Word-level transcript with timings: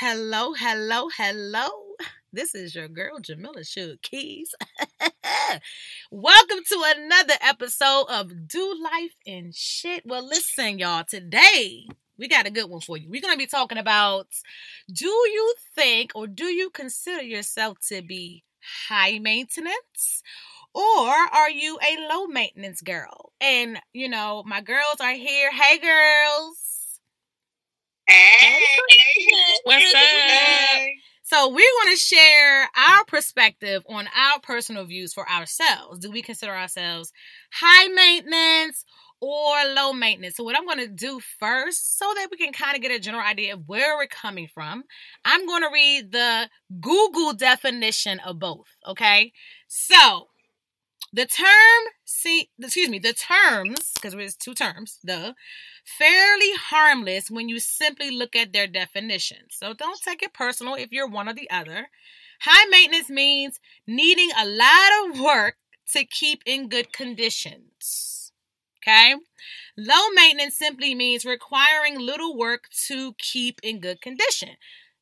Hello, 0.00 0.52
hello, 0.52 1.08
hello. 1.16 1.68
This 2.30 2.54
is 2.54 2.74
your 2.74 2.86
girl, 2.86 3.18
Jamila 3.18 3.60
Suge 3.60 4.02
Keys. 4.02 4.54
Welcome 6.10 6.58
to 6.68 6.82
another 6.98 7.32
episode 7.40 8.04
of 8.10 8.46
Do 8.46 8.78
Life 8.78 9.14
and 9.26 9.54
Shit. 9.54 10.02
Well, 10.04 10.28
listen, 10.28 10.78
y'all, 10.78 11.04
today 11.08 11.88
we 12.18 12.28
got 12.28 12.46
a 12.46 12.50
good 12.50 12.68
one 12.68 12.82
for 12.82 12.98
you. 12.98 13.08
We're 13.08 13.22
going 13.22 13.32
to 13.32 13.38
be 13.38 13.46
talking 13.46 13.78
about 13.78 14.26
do 14.92 15.06
you 15.06 15.54
think 15.74 16.12
or 16.14 16.26
do 16.26 16.44
you 16.44 16.68
consider 16.68 17.22
yourself 17.22 17.78
to 17.88 18.02
be 18.02 18.44
high 18.90 19.18
maintenance? 19.18 20.22
Or 20.74 21.08
are 21.08 21.50
you 21.50 21.78
a 21.78 22.06
low 22.12 22.26
maintenance 22.26 22.82
girl? 22.82 23.32
And, 23.40 23.80
you 23.94 24.10
know, 24.10 24.42
my 24.44 24.60
girls 24.60 25.00
are 25.00 25.14
here. 25.14 25.50
Hey, 25.52 25.78
girls. 25.78 26.75
Hey, 28.08 28.76
What's 29.64 29.94
up? 29.94 30.00
So 31.22 31.48
we're 31.48 31.56
going 31.82 31.94
to 31.94 31.98
share 31.98 32.62
our 32.62 33.04
perspective 33.06 33.82
on 33.88 34.08
our 34.16 34.38
personal 34.40 34.84
views 34.84 35.12
for 35.12 35.28
ourselves. 35.28 35.98
Do 35.98 36.10
we 36.10 36.22
consider 36.22 36.52
ourselves 36.52 37.12
high 37.52 37.88
maintenance 37.88 38.84
or 39.20 39.56
low 39.74 39.92
maintenance? 39.92 40.36
So 40.36 40.44
what 40.44 40.56
I'm 40.56 40.66
going 40.66 40.78
to 40.78 40.86
do 40.86 41.20
first, 41.40 41.98
so 41.98 42.06
that 42.14 42.28
we 42.30 42.36
can 42.36 42.52
kind 42.52 42.76
of 42.76 42.82
get 42.82 42.92
a 42.92 43.00
general 43.00 43.24
idea 43.24 43.54
of 43.54 43.68
where 43.68 43.96
we're 43.96 44.06
coming 44.06 44.46
from, 44.46 44.84
I'm 45.24 45.44
going 45.46 45.62
to 45.62 45.70
read 45.72 46.12
the 46.12 46.48
Google 46.80 47.32
definition 47.32 48.20
of 48.20 48.38
both. 48.38 48.68
Okay, 48.86 49.32
so 49.66 50.28
the 51.12 51.26
term, 51.26 51.92
see, 52.04 52.50
excuse 52.60 52.88
me, 52.88 53.00
the 53.00 53.14
terms, 53.14 53.94
because 53.96 54.14
there's 54.14 54.36
two 54.36 54.54
terms, 54.54 55.00
the 55.02 55.34
fairly 55.86 56.52
harmless 56.58 57.30
when 57.30 57.48
you 57.48 57.60
simply 57.60 58.10
look 58.10 58.34
at 58.34 58.52
their 58.52 58.66
definition. 58.66 59.38
So 59.50 59.72
don't 59.72 60.00
take 60.00 60.22
it 60.22 60.34
personal 60.34 60.74
if 60.74 60.92
you're 60.92 61.08
one 61.08 61.28
or 61.28 61.34
the 61.34 61.50
other. 61.50 61.88
High 62.40 62.68
maintenance 62.68 63.08
means 63.08 63.60
needing 63.86 64.30
a 64.38 64.46
lot 64.46 65.14
of 65.14 65.20
work 65.20 65.56
to 65.92 66.04
keep 66.04 66.42
in 66.44 66.68
good 66.68 66.92
conditions. 66.92 68.32
Okay? 68.82 69.14
Low 69.76 70.10
maintenance 70.14 70.56
simply 70.56 70.94
means 70.94 71.24
requiring 71.24 71.98
little 71.98 72.36
work 72.36 72.64
to 72.86 73.14
keep 73.18 73.60
in 73.62 73.80
good 73.80 74.00
condition. 74.00 74.50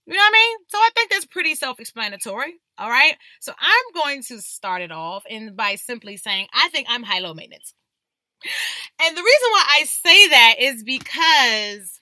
You 0.06 0.14
know 0.14 0.20
what 0.20 0.28
I 0.28 0.32
mean? 0.32 0.56
So 0.68 0.78
I 0.78 0.90
think 0.94 1.10
that's 1.10 1.26
pretty 1.26 1.54
self 1.54 1.80
explanatory. 1.80 2.54
All 2.76 2.90
right. 2.90 3.16
So 3.40 3.52
I'm 3.58 4.02
going 4.02 4.22
to 4.24 4.40
start 4.40 4.82
it 4.82 4.92
off 4.92 5.24
and 5.30 5.56
by 5.56 5.76
simply 5.76 6.16
saying, 6.16 6.48
I 6.52 6.68
think 6.68 6.86
I'm 6.90 7.04
high 7.04 7.20
low 7.20 7.34
maintenance. 7.34 7.74
And 9.00 9.16
the 9.16 9.22
reason 9.22 9.48
why 9.50 9.64
I 9.80 9.84
say 9.84 10.28
that 10.28 10.54
is 10.58 10.84
because 10.84 12.00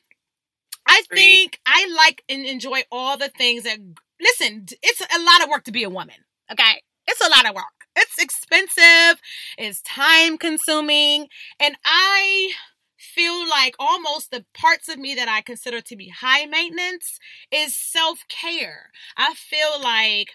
I 0.86 1.02
think 1.14 1.58
I 1.66 1.88
like 1.96 2.22
and 2.28 2.44
enjoy 2.44 2.82
all 2.90 3.16
the 3.16 3.28
things 3.28 3.64
that, 3.64 3.78
listen, 4.20 4.66
it's 4.82 5.00
a 5.00 5.22
lot 5.22 5.42
of 5.42 5.48
work 5.48 5.64
to 5.64 5.72
be 5.72 5.84
a 5.84 5.90
woman. 5.90 6.16
Okay. 6.50 6.82
It's 7.06 7.20
a 7.20 7.30
lot 7.30 7.48
of 7.48 7.54
work. 7.54 7.64
It's 7.96 8.18
expensive, 8.18 9.20
it's 9.58 9.82
time 9.82 10.38
consuming, 10.38 11.28
and 11.60 11.76
I 11.84 12.52
feel 12.96 13.46
like 13.48 13.74
almost 13.78 14.30
the 14.30 14.46
parts 14.54 14.88
of 14.88 14.98
me 14.98 15.14
that 15.14 15.28
I 15.28 15.42
consider 15.42 15.82
to 15.82 15.96
be 15.96 16.08
high 16.08 16.46
maintenance 16.46 17.18
is 17.50 17.76
self 17.76 18.20
care. 18.28 18.90
I 19.16 19.34
feel 19.34 19.82
like 19.82 20.30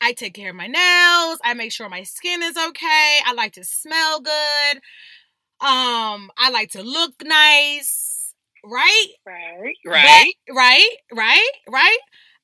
I 0.00 0.12
take 0.12 0.32
care 0.34 0.50
of 0.50 0.56
my 0.56 0.66
nails, 0.66 1.38
I 1.44 1.52
make 1.54 1.72
sure 1.72 1.88
my 1.90 2.02
skin 2.04 2.42
is 2.42 2.56
okay, 2.56 3.18
I 3.26 3.34
like 3.34 3.52
to 3.54 3.64
smell 3.64 4.20
good, 4.20 4.80
um, 5.60 6.30
I 6.38 6.50
like 6.52 6.70
to 6.72 6.82
look 6.82 7.14
nice, 7.24 8.32
right? 8.64 9.06
Right. 9.84 10.34
That- 10.48 10.54
right, 10.54 10.96
right, 11.12 11.50
right. 11.68 11.98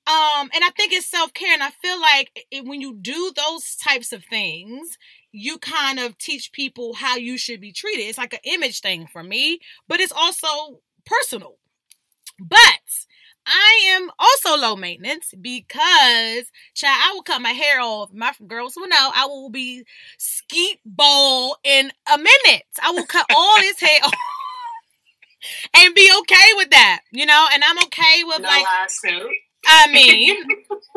Um, 0.09 0.51
and 0.55 0.63
I 0.65 0.71
think 0.77 0.93
it's 0.93 1.07
self 1.07 1.33
care, 1.35 1.53
and 1.53 1.63
I 1.63 1.71
feel 1.83 2.01
like 2.01 2.47
it, 2.51 2.65
when 2.65 2.81
you 2.81 2.95
do 2.95 3.33
those 3.37 3.77
types 3.77 4.13
of 4.13 4.25
things, 4.25 4.99
you 5.33 5.59
kind 5.59 5.99
of 5.99 6.17
teach 6.19 6.53
people 6.53 6.95
how 6.95 7.17
you 7.17 7.37
should 7.39 7.61
be 7.61 7.73
treated. 7.73 8.03
It's 8.05 8.19
like 8.19 8.33
an 8.35 8.41
image 8.45 8.81
thing 8.81 9.07
for 9.13 9.23
me, 9.23 9.61
but 9.89 10.01
it's 10.01 10.13
also 10.13 10.81
personal. 11.05 11.57
But 12.39 12.81
I 13.47 13.97
am 13.97 14.11
also 14.19 14.57
low 14.61 14.77
maintenance 14.77 15.33
because, 15.41 16.51
child, 16.75 17.01
I 17.05 17.13
will 17.15 17.23
cut 17.23 17.41
my 17.41 17.51
hair 17.53 17.81
off. 17.81 18.11
My 18.13 18.33
girls 18.47 18.75
will 18.77 18.89
know 18.89 19.11
I 19.15 19.27
will 19.27 19.51
be 19.51 19.85
skeet 20.19 20.81
bowl 20.85 21.57
in 21.65 21.93
a 22.13 22.19
minute. 22.19 22.65
I 22.83 22.91
will 22.91 23.07
cut 23.07 23.27
all 23.35 23.57
his 23.61 23.79
hair 23.81 24.01
off 24.05 24.13
and 25.75 25.95
be 25.95 26.11
okay 26.21 26.53
with 26.57 26.71
that, 26.71 27.01
you 27.13 27.27
know. 27.27 27.47
And 27.53 27.63
I'm 27.65 27.79
okay 27.85 28.23
with 28.25 28.41
No 28.41 28.49
like 28.49 28.65
lawsuit. 28.65 29.31
I 29.67 29.89
mean, 29.93 30.37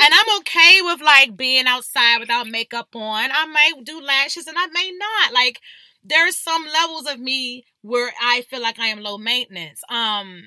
and 0.02 0.14
I'm 0.14 0.40
okay 0.40 0.82
with 0.82 1.02
like 1.02 1.36
being 1.38 1.68
outside 1.68 2.20
without 2.20 2.48
makeup 2.48 2.90
on. 2.96 3.30
I 3.32 3.46
may 3.46 3.72
do 3.84 4.02
lashes 4.02 4.48
and 4.48 4.58
I 4.58 4.68
may 4.68 4.92
not. 4.98 5.34
Like 5.34 5.60
there's 6.04 6.38
some 6.38 6.66
levels 6.74 7.08
of 7.08 7.20
me 7.20 7.66
where 7.82 8.12
I 8.22 8.42
feel 8.50 8.62
like 8.62 8.80
I 8.80 8.88
am 8.88 9.02
low 9.02 9.18
maintenance. 9.18 9.82
Um 9.90 10.44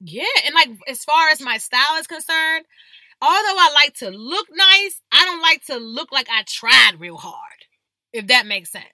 yeah, 0.00 0.24
and 0.46 0.54
like 0.54 0.70
as 0.88 1.04
far 1.04 1.28
as 1.30 1.40
my 1.40 1.58
style 1.58 1.96
is 1.98 2.06
concerned, 2.06 2.66
although 3.20 3.56
I 3.58 3.70
like 3.74 3.94
to 3.96 4.10
look 4.10 4.46
nice, 4.52 5.00
I 5.12 5.24
don't 5.24 5.42
like 5.42 5.64
to 5.66 5.76
look 5.76 6.12
like 6.12 6.28
I 6.30 6.42
tried 6.46 7.00
real 7.00 7.16
hard. 7.16 7.34
If 8.12 8.28
that 8.28 8.46
makes 8.46 8.70
sense. 8.70 8.84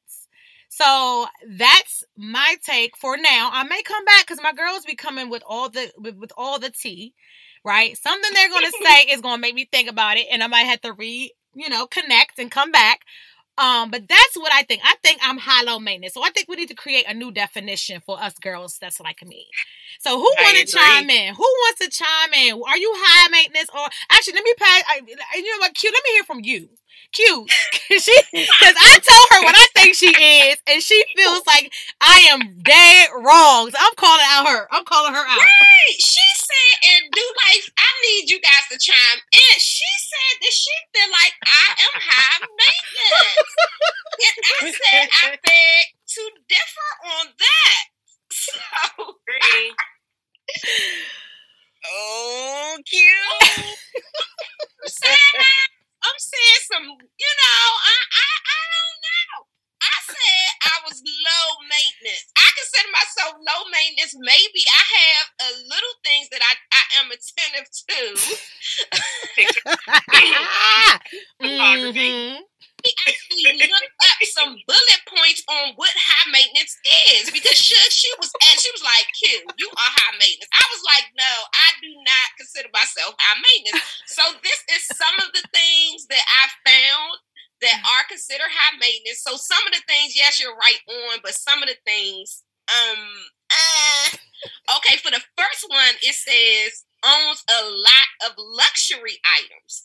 So 0.68 1.26
that's 1.48 2.02
my 2.16 2.56
take 2.64 2.96
for 2.96 3.16
now. 3.16 3.50
I 3.52 3.62
may 3.62 3.82
come 3.82 4.04
back 4.04 4.26
because 4.26 4.42
my 4.42 4.52
girls 4.52 4.84
be 4.84 4.96
coming 4.96 5.30
with 5.30 5.42
all 5.46 5.68
the 5.68 5.92
with, 5.96 6.16
with 6.16 6.32
all 6.36 6.58
the 6.58 6.70
tea, 6.70 7.14
right? 7.64 7.96
Something 7.96 8.30
they're 8.34 8.50
gonna 8.50 8.72
say 8.82 9.02
is 9.10 9.20
gonna 9.20 9.40
make 9.40 9.54
me 9.54 9.66
think 9.70 9.88
about 9.88 10.16
it, 10.16 10.26
and 10.32 10.42
I 10.42 10.48
might 10.48 10.62
have 10.64 10.80
to 10.80 10.92
re, 10.92 11.32
you 11.54 11.68
know, 11.68 11.86
connect 11.86 12.40
and 12.40 12.50
come 12.50 12.72
back. 12.72 13.00
Um, 13.56 13.90
but 13.90 14.08
that's 14.08 14.36
what 14.36 14.52
I 14.52 14.62
think. 14.64 14.82
I 14.84 14.96
think 15.02 15.20
I'm 15.22 15.38
high 15.38 15.62
low 15.62 15.78
maintenance. 15.78 16.14
So 16.14 16.24
I 16.24 16.30
think 16.30 16.48
we 16.48 16.56
need 16.56 16.68
to 16.68 16.74
create 16.74 17.04
a 17.08 17.14
new 17.14 17.30
definition 17.30 18.02
for 18.04 18.20
us 18.20 18.34
girls 18.34 18.78
that's 18.80 19.00
like 19.00 19.24
me. 19.24 19.46
So 20.00 20.16
who 20.18 20.24
want 20.24 20.56
to 20.56 20.66
chime 20.66 21.08
in? 21.08 21.34
Who 21.34 21.42
wants 21.42 21.80
to 21.80 21.88
chime 21.90 22.32
in? 22.34 22.54
Are 22.54 22.76
you 22.76 22.92
high 22.96 23.28
maintenance 23.30 23.68
or 23.72 23.86
actually 24.10 24.34
let 24.34 24.44
me 24.44 24.54
pass? 24.58 24.82
I, 24.88 25.00
you 25.36 25.52
know 25.52 25.58
what? 25.60 25.74
Q, 25.74 25.90
let 25.92 26.02
me 26.04 26.10
hear 26.14 26.24
from 26.24 26.40
you. 26.42 26.68
Q, 27.14 27.46
she 27.98 28.16
because 28.32 28.74
I 28.76 28.98
tell 29.02 29.24
her 29.38 29.44
what 29.46 29.54
I 29.56 29.66
think 29.74 29.94
she 29.94 30.10
is, 30.10 30.58
and 30.66 30.82
she 30.82 31.02
feels 31.16 31.46
like 31.46 31.72
I 32.00 32.26
am 32.30 32.58
dead 32.62 33.10
wrong. 33.14 33.70
So 33.70 33.78
I'm 33.78 33.94
calling 33.96 34.26
out 34.30 34.48
her. 34.48 34.66
I'm 34.70 34.84
calling 34.84 35.14
her 35.14 35.24
out. 35.24 35.38
Right. 35.38 35.96
She 35.98 36.26
said, 36.36 36.74
and 36.90 37.12
do 37.12 37.24
life, 37.46 37.70
I 37.78 37.90
need 38.08 38.30
you 38.30 38.40
guys 38.40 38.66
to 38.72 38.78
chime 38.78 39.20
in. 39.32 39.58
She 39.58 39.90
said 40.02 40.34
that 40.42 40.52
she 40.52 40.74
feel 40.94 41.10
like 41.10 41.34
I 41.46 41.66
am 41.78 41.94
high 42.02 42.40
maintenance. 42.42 43.54
and 44.26 44.36
I 44.50 44.72
said 44.72 45.08
I 45.22 45.28
beg 45.42 45.84
to 46.18 46.22
differ 46.48 46.90
on 47.18 47.26
that. 47.38 47.84
So 48.30 49.14
Oh, 51.86 52.78
cute. 52.86 53.78
I'm 56.14 56.22
saying, 56.22 56.62
some, 56.70 56.86
you 56.86 57.32
know, 57.42 57.66
I, 57.74 57.96
I 58.06 58.28
I 58.46 58.62
don't 58.70 58.98
know. 59.02 59.38
I 59.82 59.96
said 60.06 60.46
I 60.62 60.76
was 60.86 61.02
low 61.02 61.46
maintenance. 61.66 62.30
Consider 62.74 62.90
myself 62.92 63.32
low 63.38 63.62
maintenance. 63.70 64.14
Maybe 64.18 64.62
I 64.66 64.82
have 64.98 65.26
a 65.46 65.50
little 65.70 65.96
things 66.04 66.28
that 66.30 66.42
I, 66.42 66.54
I 66.74 66.82
am 67.02 67.06
attentive 67.14 67.70
to. 67.70 67.98
Mhm. 71.42 72.38
we 72.84 72.90
actually 73.08 73.68
looked 73.68 73.96
up 74.04 74.18
some 74.28 74.56
bullet 74.66 75.00
points 75.08 75.42
on 75.48 75.72
what 75.76 75.90
high 75.96 76.30
maintenance 76.30 76.76
is 77.16 77.30
because 77.30 77.56
she, 77.56 77.74
she 77.90 78.10
was 78.20 78.30
and 78.32 78.60
she 78.60 78.70
was 78.72 78.82
like, 78.84 79.06
"Q, 79.18 79.28
you 79.58 79.68
are 79.72 79.92
high 79.96 80.16
maintenance." 80.20 80.52
I 80.52 80.64
was 80.72 80.82
like, 80.84 81.06
"No, 81.16 81.32
I 81.54 81.68
do 81.80 81.90
not 82.04 82.28
consider 82.36 82.68
myself 82.72 83.14
high 83.18 83.40
maintenance." 83.40 83.84
So 84.06 84.22
this 84.42 84.60
is 84.76 84.84
some 84.96 85.16
of 85.24 85.32
the 85.32 85.44
things 85.52 86.06
that 86.08 86.24
I 86.24 86.44
found 86.64 87.18
that 87.62 87.80
are 87.88 88.04
considered 88.08 88.52
high 88.52 88.76
maintenance. 88.78 89.22
So 89.24 89.36
some 89.36 89.64
of 89.66 89.72
the 89.72 89.82
things, 89.88 90.12
yes, 90.16 90.40
you're 90.40 90.56
right 90.56 90.80
on, 90.88 91.20
but 91.22 91.34
some 91.34 91.62
of 91.62 91.68
the 91.68 91.76
things, 91.86 92.42
um, 92.68 93.00
uh, 93.50 94.08
okay. 94.78 94.96
For 94.98 95.10
the 95.10 95.22
first 95.36 95.66
one, 95.68 95.94
it 96.02 96.14
says 96.14 96.84
owns 97.04 97.44
a 97.48 97.64
lot 97.64 98.30
of 98.30 98.36
luxury 98.38 99.20
items 99.24 99.84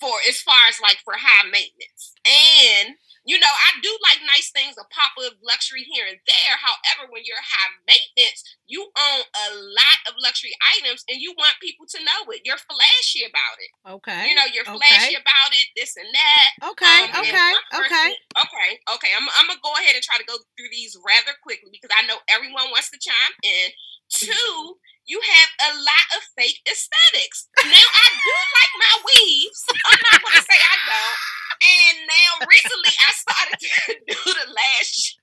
for 0.00 0.14
as 0.28 0.40
far 0.40 0.68
as 0.68 0.80
like 0.80 0.98
for 1.04 1.14
high 1.18 1.44
maintenance. 1.44 2.14
And 2.24 2.94
you 3.28 3.36
know, 3.36 3.52
I 3.68 3.76
do 3.84 3.92
like 4.00 4.24
nice 4.24 4.48
things, 4.50 4.80
a 4.80 4.88
pop 4.88 5.12
of 5.20 5.36
luxury 5.44 5.84
here 5.84 6.08
and 6.08 6.16
there. 6.24 6.54
However, 6.56 7.12
when 7.12 7.28
you're 7.28 7.38
high 7.44 7.70
maintenance, 7.84 8.40
you 8.64 8.88
own 8.88 9.20
a 9.20 9.46
lot 9.52 9.98
of 10.08 10.16
luxury 10.16 10.56
items 10.80 11.04
and 11.12 11.20
you 11.20 11.36
want 11.36 11.60
people 11.60 11.84
to 11.92 12.00
know 12.00 12.24
it. 12.32 12.40
You're 12.48 12.56
flashy 12.64 13.28
about 13.28 13.56
it. 13.60 13.70
Okay. 14.00 14.32
You 14.32 14.34
know, 14.34 14.48
you're 14.48 14.64
Okay. 14.64 14.80
flashy 14.80 15.14
about 15.20 15.52
it, 15.52 15.66
this 15.76 15.92
and 16.00 16.08
that. 16.08 16.48
Okay. 16.72 16.98
Um, 17.12 17.20
Okay. 17.20 17.30
person- 17.36 17.84
Okay. 17.84 18.08
Okay. 18.40 18.70
Okay. 18.96 19.10
I'm, 19.12 19.28
I'm 19.36 19.46
gonna 19.52 19.60
go 19.60 19.76
ahead 19.76 19.92
and 19.92 20.02
try 20.02 20.16
to 20.16 20.24
go 20.24 20.40
through 20.56 20.72
these 20.72 20.96
rather 21.04 21.36
quickly 21.44 21.68
because 21.68 21.92
I 21.92 22.08
know 22.08 22.16
everyone 22.32 22.72
wants 22.72 22.88
to 22.90 22.98
chime 22.98 23.36
in. 23.44 23.68
Two, 24.08 24.80
you 25.04 25.20
have 25.20 25.50
a 25.68 25.70
lot 25.84 26.06
of 26.16 26.24
fake 26.32 26.64
aesthetics. 26.64 27.48
Now 27.60 27.88
I 27.92 28.06
do 28.24 28.36
like 28.56 28.72
my 28.80 28.94
weaves. 29.04 29.60
I'm 29.68 30.00
not 30.12 30.22
gonna 30.24 30.40
say 30.48 30.56
I 30.56 30.76
don't. 30.88 31.18
And 31.62 31.96
now 32.06 32.30
recently 32.46 32.94
I 32.94 33.10
started 33.12 33.58
to 33.60 33.94
do 34.08 34.18
the 34.24 34.46
lash. 34.54 35.16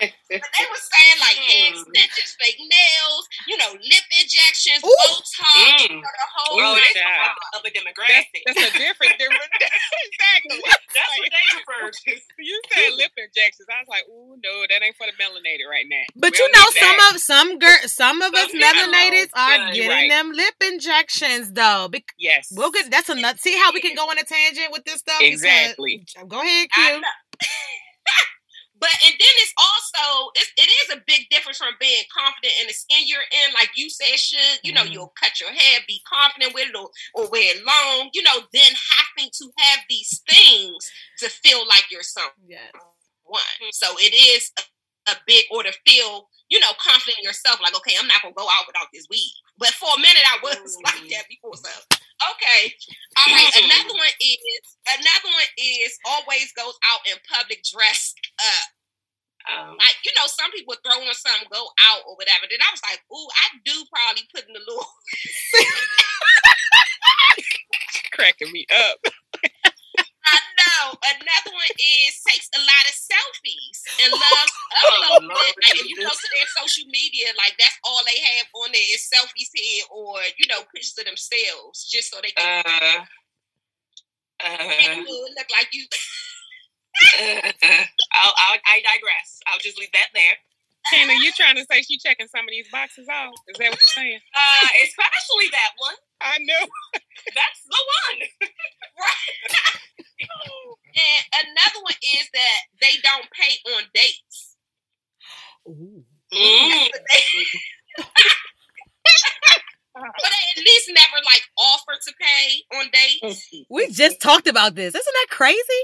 they 0.00 0.66
were 0.68 0.82
saying 0.90 1.18
like 1.22 1.38
hair 1.38 1.72
Mm. 1.72 1.82
extensions, 1.86 2.36
fake 2.40 2.58
nails, 2.60 3.24
you 3.48 3.56
know, 3.58 3.72
lip 3.72 4.06
injections, 4.20 4.82
Ooh. 4.84 4.90
Botox, 4.90 5.22
Mm. 5.46 5.90
you 5.90 5.96
know, 6.02 6.12
the 6.12 6.28
whole 6.36 6.58
Oh, 6.60 6.74
that's 6.76 6.94
child. 6.94 7.36
of 7.54 7.62
a 7.64 7.70
That's, 8.08 8.28
that's 8.46 8.74
a 8.74 8.78
different, 8.78 9.18
different. 9.18 9.42
exactly. 10.10 10.60
That's 10.66 11.12
what 11.18 11.30
they 11.30 11.46
refer 11.58 11.90
to. 11.90 12.10
You 12.38 12.56
said 12.72 12.92
lip 12.98 13.12
injections. 13.16 13.68
I 13.70 13.80
was 13.80 13.88
like, 13.90 14.06
ooh, 14.10 14.36
no, 14.42 14.66
that 14.68 14.82
ain't 14.82 14.96
for 14.96 15.06
the 15.06 15.14
melanated 15.18 15.66
right 15.70 15.86
now. 15.88 16.04
But 16.16 16.32
We 16.32 16.38
you 16.38 16.48
know, 16.52 16.65
need 16.65 16.65
some 16.80 17.14
of 17.14 17.20
some 17.20 17.58
girl, 17.58 17.76
some 17.86 18.22
of 18.22 18.34
us 18.34 18.50
Some 18.50 18.60
melanateds 18.60 19.30
are 19.34 19.72
getting 19.72 19.88
right. 19.88 20.10
them 20.10 20.32
lip 20.32 20.54
injections 20.72 21.52
though. 21.52 21.88
Bec- 21.90 22.14
yes, 22.18 22.48
we'll 22.52 22.70
get 22.70 22.90
that's 22.90 23.08
a 23.08 23.14
nut. 23.14 23.38
See 23.40 23.56
how 23.56 23.72
we 23.72 23.80
can 23.80 23.94
go 23.94 24.04
on 24.10 24.18
a 24.18 24.24
tangent 24.24 24.72
with 24.72 24.84
this 24.84 25.00
stuff. 25.00 25.20
Exactly. 25.20 26.04
Because-. 26.06 26.28
Go 26.28 26.40
ahead, 26.40 26.68
I 26.76 26.90
Q. 26.92 27.00
know. 27.00 27.08
but 28.78 28.90
and 29.06 29.12
then 29.18 29.34
it's 29.40 29.54
also 29.56 30.30
it, 30.34 30.46
it 30.58 30.68
is 30.84 30.96
a 30.96 31.02
big 31.06 31.28
difference 31.30 31.56
from 31.58 31.72
being 31.80 32.02
confident 32.16 32.52
in 32.60 32.66
the 32.66 32.74
skin 32.74 33.04
you're 33.06 33.20
in, 33.46 33.54
like 33.54 33.70
you 33.74 33.88
said, 33.88 34.18
should 34.18 34.60
you 34.62 34.72
know 34.72 34.82
Mhm. 34.84 34.92
you'll 34.92 35.12
cut 35.20 35.40
your 35.40 35.50
hair, 35.50 35.80
be 35.88 36.00
confident 36.12 36.54
with 36.54 36.68
it, 36.68 36.76
or, 36.76 36.90
or 37.14 37.28
wear 37.30 37.56
it 37.56 37.64
long. 37.64 38.10
You 38.12 38.22
know, 38.22 38.40
then 38.52 38.72
having 38.96 39.30
to 39.32 39.50
have 39.58 39.80
these 39.88 40.20
things 40.28 40.76
to 41.20 41.28
feel 41.30 41.66
like 41.66 41.86
you're 41.90 42.02
someone. 42.02 42.32
Yes. 42.46 42.70
So 43.72 43.88
it 43.98 44.14
is 44.14 44.52
a, 45.08 45.14
big 45.26 45.44
or 45.50 45.62
to 45.62 45.72
feel 45.86 46.28
you 46.48 46.60
know 46.60 46.72
confident 46.78 47.18
in 47.18 47.24
yourself, 47.24 47.60
like 47.62 47.76
okay, 47.76 47.94
I'm 47.98 48.08
not 48.08 48.22
gonna 48.22 48.34
go 48.36 48.46
out 48.48 48.66
without 48.66 48.88
this 48.92 49.06
weed. 49.10 49.32
But 49.58 49.70
for 49.76 49.88
a 49.96 50.00
minute, 50.00 50.26
I 50.26 50.38
was 50.42 50.76
Mm. 50.76 50.84
like 50.88 51.04
that 51.10 51.26
before. 51.28 51.56
So 51.56 51.70
okay, 52.34 52.74
all 53.18 53.30
right. 53.32 53.52
Mm. 53.54 53.64
Another 53.66 53.94
one 53.94 54.14
is 54.20 54.66
another 54.88 55.30
one 55.32 55.50
is 55.58 55.98
always 56.06 56.52
goes 56.54 56.76
out 56.90 57.02
in 57.06 57.16
public 57.30 57.62
dressed 57.64 58.18
up. 58.40 58.68
Um, 59.46 59.76
Like 59.78 59.96
you 60.04 60.12
know, 60.18 60.26
some 60.26 60.50
people 60.52 60.74
throw 60.82 60.98
on 61.02 61.14
something, 61.14 61.48
go 61.52 61.70
out 61.88 62.02
or 62.06 62.16
whatever. 62.16 62.46
Then 62.50 62.62
I 62.62 62.70
was 62.74 62.82
like, 62.82 63.00
ooh, 63.12 63.28
I 63.30 63.46
do 63.64 63.76
probably 63.92 64.24
put 64.34 64.48
in 64.48 64.56
a 64.56 64.62
little. 64.62 64.86
cracking 68.12 68.52
me 68.52 68.66
up. 68.74 68.98
I 70.86 70.92
know. 70.92 70.98
Another 71.02 71.52
one 71.54 71.72
is 71.74 72.22
takes 72.22 72.48
a 72.54 72.60
lot 72.60 72.84
of 72.86 72.94
selfies 72.94 73.78
and 74.04 74.12
loves 74.12 74.54
Oh, 74.84 74.90
uploading 75.02 75.28
Lord. 75.28 75.54
Like 75.62 75.74
if 75.74 75.88
you 75.88 75.96
go 75.96 76.10
to 76.10 76.28
their 76.36 76.48
social 76.62 76.86
media, 76.90 77.32
like 77.38 77.54
that's 77.58 77.78
all 77.84 78.00
they 78.06 78.20
have 78.20 78.46
on 78.54 78.70
there 78.72 78.90
is 78.94 79.08
selfies 79.10 79.50
here 79.54 79.84
or 79.90 80.18
you 80.38 80.46
know 80.48 80.62
pictures 80.74 80.94
of 80.98 81.06
themselves, 81.06 81.88
just 81.90 82.10
so 82.12 82.18
they 82.22 82.30
can 82.30 82.62
uh, 82.66 83.00
uh, 84.44 85.02
look 85.34 85.50
like 85.50 85.68
you. 85.72 85.84
uh, 87.18 87.52
I'll, 88.14 88.34
I'll, 88.36 88.60
I 88.66 88.82
digress. 88.82 89.40
I'll 89.46 89.60
just 89.60 89.78
leave 89.78 89.92
that 89.92 90.08
there. 90.14 90.36
Tina, 90.92 91.14
you 91.18 91.32
trying 91.32 91.56
to 91.56 91.66
say 91.66 91.82
she 91.82 91.98
checking 91.98 92.28
some 92.28 92.46
of 92.46 92.52
these 92.52 92.68
boxes 92.70 93.08
off? 93.10 93.34
Is 93.48 93.58
that 93.58 93.70
what 93.74 93.80
you're 93.82 93.96
saying? 94.04 94.20
Uh, 94.34 94.68
especially 94.86 95.50
that 95.50 95.74
one. 95.78 95.98
I 96.20 96.38
know. 96.40 96.66
That's 97.34 97.62
the 97.68 97.76
one. 97.76 98.50
Right. 98.96 99.52
and 100.96 101.46
another 101.52 101.80
one 101.82 101.92
is 102.16 102.28
that 102.32 102.60
they 102.80 102.96
don't 103.02 103.26
pay 103.30 103.58
on 103.76 103.82
dates. 103.92 104.56
Ooh. 105.68 106.02
Mm. 106.32 106.88
But 109.94 110.02
but 110.02 110.30
they 110.30 110.60
at 110.60 110.64
least 110.64 110.88
never 110.88 111.22
like 111.24 111.42
offer 111.58 111.92
to 112.06 112.12
pay 112.20 112.78
on 112.78 112.86
dates. 112.92 113.48
We 113.70 113.90
just 113.90 114.20
talked 114.20 114.46
about 114.46 114.74
this. 114.74 114.94
Isn't 114.94 115.04
that 115.14 115.26
crazy? 115.30 115.82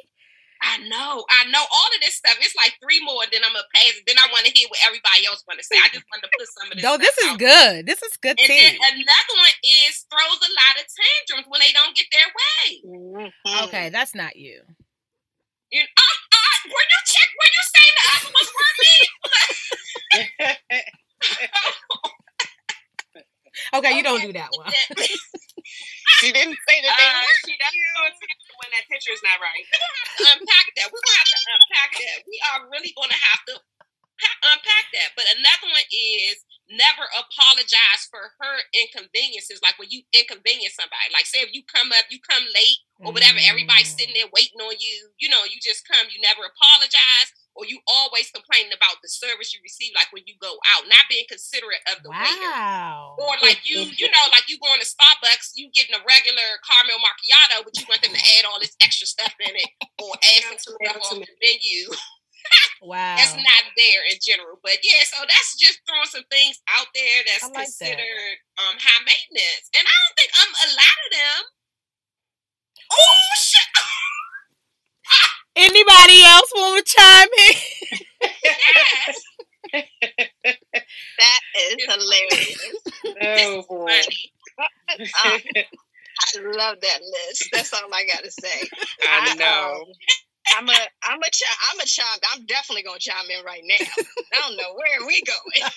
I 0.73 0.81
know, 0.89 1.25
I 1.29 1.45
know 1.53 1.61
all 1.61 1.91
of 1.93 2.01
this 2.01 2.17
stuff. 2.17 2.41
It's 2.41 2.57
like 2.57 2.73
three 2.81 2.97
more, 3.05 3.29
then 3.29 3.45
I'm 3.45 3.53
gonna 3.53 3.69
pass. 3.77 3.93
Then 4.09 4.17
I 4.17 4.33
want 4.33 4.49
to 4.49 4.53
hear 4.57 4.65
what 4.73 4.81
everybody 4.89 5.29
else 5.29 5.45
want 5.45 5.61
to 5.61 5.67
say. 5.69 5.77
I 5.77 5.93
just 5.93 6.09
want 6.09 6.25
to 6.25 6.31
put 6.33 6.49
some 6.49 6.73
of 6.73 6.81
this. 6.81 6.85
No, 6.85 6.97
this 6.97 7.13
is 7.21 7.37
out. 7.37 7.39
good. 7.39 7.85
This 7.85 8.01
is 8.01 8.17
good 8.17 8.41
And 8.41 8.49
then 8.49 8.81
another 8.81 9.35
one 9.37 9.57
is 9.61 10.09
throws 10.09 10.41
a 10.41 10.53
lot 10.57 10.81
of 10.81 10.89
tantrums 10.89 11.47
when 11.53 11.61
they 11.61 11.77
don't 11.77 11.93
get 11.93 12.09
their 12.09 12.29
way. 12.33 12.65
Mm-hmm. 12.89 13.69
Okay, 13.69 13.93
that's 13.93 14.17
not 14.17 14.37
you. 14.41 14.65
You 15.69 15.85
uh, 15.85 16.17
uh, 16.33 16.57
when 16.73 16.87
you 16.89 17.01
check, 17.05 17.29
when 17.37 17.53
you 17.53 17.65
say 17.69 17.87
the 17.93 18.05
other 18.17 18.31
ones 18.33 18.51
were 18.57 18.73
me, 18.81 18.97
Okay, 23.75 23.97
you 23.97 24.03
don't 24.03 24.21
do 24.21 24.33
that 24.33 24.49
one. 24.57 24.73
She 26.21 26.31
didn't 26.31 26.59
say 26.69 26.79
that 26.83 26.95
they 26.99 27.09
Uh, 27.09 27.23
she 27.47 27.55
doesn't 27.59 27.79
it's 27.79 28.47
when 28.59 28.71
that 28.75 28.85
picture 28.91 29.13
is 29.15 29.23
not 29.23 29.39
right. 29.43 29.65
unpack 30.35 30.67
that. 30.79 30.87
We're 30.91 31.03
gonna 31.03 31.19
have 31.23 31.33
to 31.35 31.41
unpack 31.51 31.91
that. 31.99 32.17
We 32.27 32.37
are 32.53 32.59
really 32.71 32.93
gonna 32.95 33.19
have 33.19 33.43
to 33.51 33.55
pa- 34.23 34.41
unpack 34.55 34.87
that. 34.95 35.15
But 35.19 35.27
another 35.35 35.69
one 35.71 35.87
is 35.91 36.45
never 36.71 37.05
apologize 37.19 38.07
for 38.09 38.33
her 38.41 38.57
inconveniences. 38.73 39.61
Like 39.63 39.77
when 39.79 39.91
you 39.91 40.07
inconvenience 40.15 40.79
somebody. 40.79 41.11
Like 41.13 41.27
say 41.27 41.43
if 41.43 41.53
you 41.53 41.63
come 41.67 41.91
up, 41.93 42.07
you 42.09 42.23
come 42.23 42.45
late 42.55 42.81
or 43.03 43.13
whatever, 43.13 43.39
everybody's 43.43 43.91
sitting 43.93 44.15
there 44.15 44.31
waiting 44.33 44.63
on 44.63 44.79
you. 44.79 45.11
You 45.19 45.29
know, 45.29 45.43
you 45.45 45.59
just 45.61 45.87
come. 45.89 46.07
You 46.11 46.23
never 46.23 46.47
apologize. 46.47 47.29
Or 47.55 47.69
you 47.69 47.85
always 47.85 48.33
complaining 48.33 48.73
about 48.73 49.05
the 49.05 49.13
service 49.13 49.53
you 49.53 49.61
receive, 49.61 49.93
like 49.95 50.09
when 50.09 50.25
you 50.25 50.33
go 50.41 50.57
out, 50.73 50.89
not 50.89 51.05
being 51.13 51.29
considerate 51.29 51.85
of 51.93 52.01
the 52.01 52.09
waiter. 52.09 52.49
Or 53.21 53.37
like 53.45 53.61
you, 53.69 53.77
you 53.93 54.09
know, 54.09 54.25
like 54.33 54.49
you 54.49 54.57
going 54.57 54.81
to 54.81 54.89
Starbucks, 54.89 55.53
you 55.55 55.69
getting 55.77 55.93
a 55.93 56.01
regular 56.01 56.49
caramel 56.65 56.97
macchiato, 57.05 57.61
but 57.61 57.77
you 57.77 57.85
want 57.93 58.01
them 58.01 58.17
to 58.17 58.25
add 58.41 58.49
all 58.49 58.57
this 58.57 58.73
extra 58.81 59.05
stuff 59.05 59.37
in 59.37 59.53
it, 59.53 59.69
or 60.01 60.17
add 60.17 60.43
some 60.49 60.59
stuff 60.81 60.97
on 61.13 61.21
the 61.21 61.29
menu. 61.45 61.93
Wow. 62.83 63.15
That's 63.15 63.39
not 63.39 63.65
there 63.79 64.03
in 64.11 64.19
general. 64.19 64.59
But 64.67 64.83
yeah, 64.83 65.07
so 65.07 65.23
that's 65.23 65.55
just 65.55 65.79
throwing 65.87 66.11
some 66.11 66.27
things 66.27 66.59
out 66.67 66.91
there 66.91 67.23
that's 67.31 67.47
I 67.47 67.55
like 67.55 67.55
that. 67.55 67.95
considered 67.95 68.35
um 68.59 68.75
high 68.83 69.03
maintenance, 69.07 69.71
and 69.71 69.87
I 69.87 69.95
don't 69.95 70.17
think 70.19 70.31
I'm 70.35 70.51
a 70.51 70.69
lot 70.75 70.97
of 71.07 71.09
them. 71.15 71.41
Oh 72.91 73.31
shit! 73.39 73.63
Anybody 75.57 76.25
else 76.25 76.53
want 76.55 76.87
to 76.87 76.95
chime 76.97 77.29
in? 77.49 77.55
Yes, 78.45 79.25
That 81.19 81.41
is 81.57 81.77
hilarious. 81.89 82.83
Oh 83.23 83.65
boy. 83.69 83.91
funny. 83.91 84.17
Uh, 85.25 85.39
I 86.21 86.41
love 86.57 86.79
that 86.83 87.01
list. 87.03 87.51
That's 87.53 87.73
all 87.73 87.93
I 87.93 88.05
got 88.13 88.25
to 88.25 88.31
say. 88.31 88.71
I 89.09 89.35
know. 89.35 89.83
um, 89.83 89.85
I'm 90.59 90.69
a, 90.69 90.79
I'm 91.05 91.19
a, 91.21 91.31
chi- 91.31 91.61
I'm 91.73 91.81
a 91.81 91.87
chime. 91.87 92.19
I'm 92.35 92.47
definitely 92.47 92.83
gonna 92.85 92.99
chime 93.01 93.31
in 93.31 93.45
right 93.45 93.63
now. 93.65 93.77
I 94.35 94.41
don't 94.49 94.57
know 94.57 94.75
where 94.75 95.07
we 95.07 95.23
going. 95.23 95.71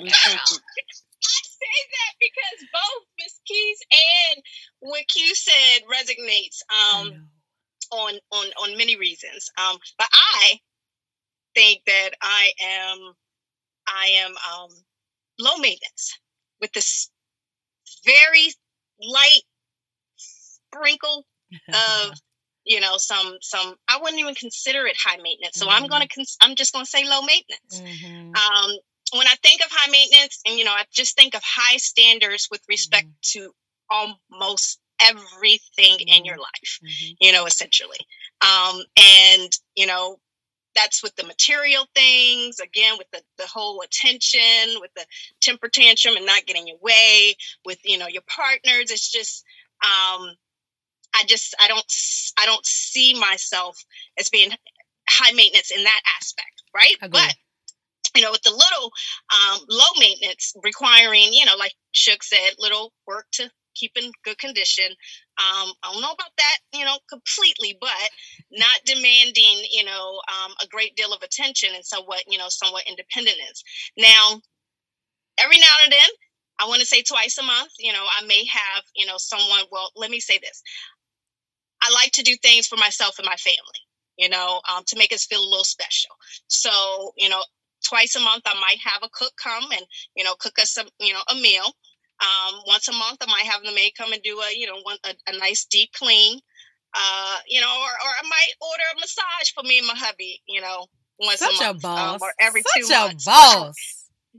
I 0.00 1.40
say 1.44 1.76
that 1.94 2.14
because 2.20 2.66
both 2.72 3.04
Miss 3.18 3.40
Keys 3.46 3.78
and 4.34 4.42
what 4.80 5.06
Q 5.08 5.34
said 5.34 5.82
resonates 5.90 6.62
um, 6.70 7.12
on 7.94 8.14
on 8.32 8.46
on 8.62 8.76
many 8.76 8.96
reasons. 8.96 9.50
Um, 9.58 9.76
but 9.98 10.08
I 10.12 10.58
think 11.54 11.82
that 11.86 12.10
I 12.20 12.50
am 12.60 13.14
I 13.86 14.06
am 14.24 14.30
um, 14.30 14.70
low 15.38 15.56
maintenance 15.56 16.18
with 16.60 16.72
this 16.72 17.10
very 18.04 18.52
light 19.00 19.42
sprinkle 20.16 21.26
of 21.72 22.14
you 22.64 22.80
know 22.80 22.96
some 22.96 23.36
some 23.40 23.74
I 23.88 23.98
wouldn't 24.00 24.20
even 24.20 24.34
consider 24.34 24.86
it 24.86 24.96
high 25.02 25.20
maintenance. 25.22 25.58
So 25.58 25.68
I'm 25.68 25.84
Mhm. 25.84 25.90
gonna 25.90 26.08
cons- 26.08 26.36
I'm 26.40 26.54
just 26.56 26.72
gonna 26.72 26.86
say 26.86 27.04
low 27.04 27.22
maintenance. 27.22 27.80
Mhm. 27.80 28.36
Um, 28.36 28.78
when 29.12 29.28
I 29.28 29.34
think 29.42 29.64
of 29.64 29.70
high 29.70 29.90
maintenance, 29.90 30.40
and 30.46 30.58
you 30.58 30.64
know, 30.64 30.72
I 30.72 30.84
just 30.90 31.14
think 31.16 31.34
of 31.34 31.42
high 31.44 31.76
standards 31.76 32.48
with 32.50 32.62
respect 32.68 33.08
to 33.32 33.54
almost 33.90 34.80
everything 35.04 36.00
in 36.00 36.24
your 36.24 36.36
life. 36.36 36.80
Mhm. 36.82 37.16
You 37.20 37.32
know, 37.32 37.46
essentially, 37.46 37.98
um, 38.40 38.82
and 38.96 39.52
you 39.74 39.86
know, 39.86 40.20
that's 40.74 41.02
with 41.02 41.14
the 41.16 41.24
material 41.24 41.86
things 41.94 42.58
again, 42.60 42.98
with 42.98 43.10
the 43.12 43.22
the 43.38 43.46
whole 43.46 43.82
attention, 43.82 44.80
with 44.80 44.92
the 44.94 45.06
temper 45.40 45.68
tantrum 45.68 46.16
and 46.16 46.26
not 46.26 46.46
getting 46.46 46.66
your 46.68 46.78
way, 46.78 47.36
with 47.64 47.78
you 47.84 47.98
know 47.98 48.08
your 48.08 48.22
partners. 48.22 48.90
It's 48.90 49.10
just. 49.10 49.44
Um, 49.82 50.36
I 51.14 51.24
just 51.26 51.54
I 51.60 51.68
don't 51.68 51.84
I 52.38 52.46
don't 52.46 52.66
see 52.66 53.18
myself 53.18 53.76
as 54.18 54.28
being 54.28 54.50
high 55.08 55.32
maintenance 55.32 55.70
in 55.70 55.84
that 55.84 56.00
aspect, 56.20 56.62
right? 56.74 56.96
Agree. 57.02 57.20
But 57.20 57.34
you 58.16 58.22
know, 58.22 58.30
with 58.30 58.42
the 58.42 58.50
little 58.50 58.92
um, 59.32 59.60
low 59.68 59.84
maintenance 59.98 60.54
requiring, 60.62 61.32
you 61.32 61.44
know, 61.44 61.56
like 61.56 61.74
Suge 61.94 62.22
said, 62.22 62.54
little 62.58 62.92
work 63.06 63.26
to 63.32 63.50
keep 63.74 63.92
in 63.96 64.10
good 64.24 64.38
condition. 64.38 64.86
Um, 65.38 65.72
I 65.82 65.92
don't 65.92 66.02
know 66.02 66.12
about 66.12 66.30
that, 66.36 66.58
you 66.72 66.84
know, 66.84 66.98
completely, 67.08 67.76
but 67.80 68.10
not 68.52 68.80
demanding, 68.84 69.66
you 69.70 69.84
know, 69.84 70.20
um, 70.28 70.52
a 70.62 70.66
great 70.68 70.96
deal 70.96 71.12
of 71.12 71.22
attention 71.22 71.70
and 71.74 71.84
so 71.84 72.02
what, 72.04 72.22
you 72.28 72.38
know, 72.38 72.48
somewhat 72.48 72.84
independent 72.88 73.36
is. 73.50 73.64
Now, 73.96 74.40
every 75.38 75.58
now 75.58 75.76
and 75.82 75.92
then, 75.92 76.08
I 76.60 76.68
want 76.68 76.80
to 76.80 76.86
say 76.86 77.02
twice 77.02 77.36
a 77.38 77.42
month, 77.42 77.72
you 77.78 77.92
know, 77.92 78.04
I 78.18 78.24
may 78.26 78.44
have, 78.46 78.84
you 78.94 79.06
know, 79.06 79.16
someone, 79.16 79.64
well, 79.72 79.90
let 79.96 80.10
me 80.10 80.20
say 80.20 80.38
this. 80.38 80.62
I 81.82 81.90
like 81.92 82.12
to 82.12 82.22
do 82.22 82.36
things 82.36 82.66
for 82.66 82.76
myself 82.76 83.18
and 83.18 83.26
my 83.26 83.36
family, 83.36 83.80
you 84.16 84.28
know, 84.28 84.60
um, 84.72 84.84
to 84.86 84.98
make 84.98 85.12
us 85.12 85.26
feel 85.26 85.40
a 85.40 85.50
little 85.50 85.64
special. 85.64 86.10
So, 86.46 87.12
you 87.16 87.28
know, 87.28 87.42
twice 87.86 88.16
a 88.16 88.20
month 88.20 88.42
I 88.46 88.54
might 88.54 88.78
have 88.84 89.02
a 89.02 89.10
cook 89.12 89.32
come 89.42 89.64
and, 89.72 89.82
you 90.16 90.24
know, 90.24 90.34
cook 90.38 90.58
us 90.60 90.72
some, 90.72 90.86
you 90.98 91.12
know, 91.12 91.22
a 91.28 91.34
meal. 91.34 91.66
Um, 92.20 92.60
once 92.66 92.88
a 92.88 92.92
month 92.92 93.18
I 93.20 93.26
might 93.26 93.46
have 93.50 93.62
the 93.64 93.72
maid 93.74 93.92
come 93.98 94.12
and 94.12 94.22
do 94.22 94.38
a, 94.40 94.56
you 94.56 94.66
know, 94.66 94.80
one, 94.82 94.96
a, 95.04 95.14
a 95.28 95.38
nice 95.38 95.64
deep 95.66 95.90
clean. 95.92 96.38
Uh, 96.96 97.36
you 97.48 97.60
know, 97.60 97.66
or, 97.68 97.90
or 97.90 98.10
I 98.10 98.22
might 98.22 98.52
order 98.60 98.82
a 98.96 99.00
massage 99.00 99.50
for 99.54 99.64
me 99.64 99.78
and 99.78 99.86
my 99.88 99.94
hubby, 99.96 100.40
you 100.46 100.60
know, 100.60 100.86
once 101.18 101.40
Such 101.40 101.60
a 101.60 101.64
a 101.64 101.72
month 101.72 101.82
boss. 101.82 102.22
um, 102.22 102.28
or 102.28 102.32
every 102.40 102.62
Such 102.62 102.82
two 102.88 102.94
a 102.94 102.98
months. 103.08 103.24
boss. 103.24 103.74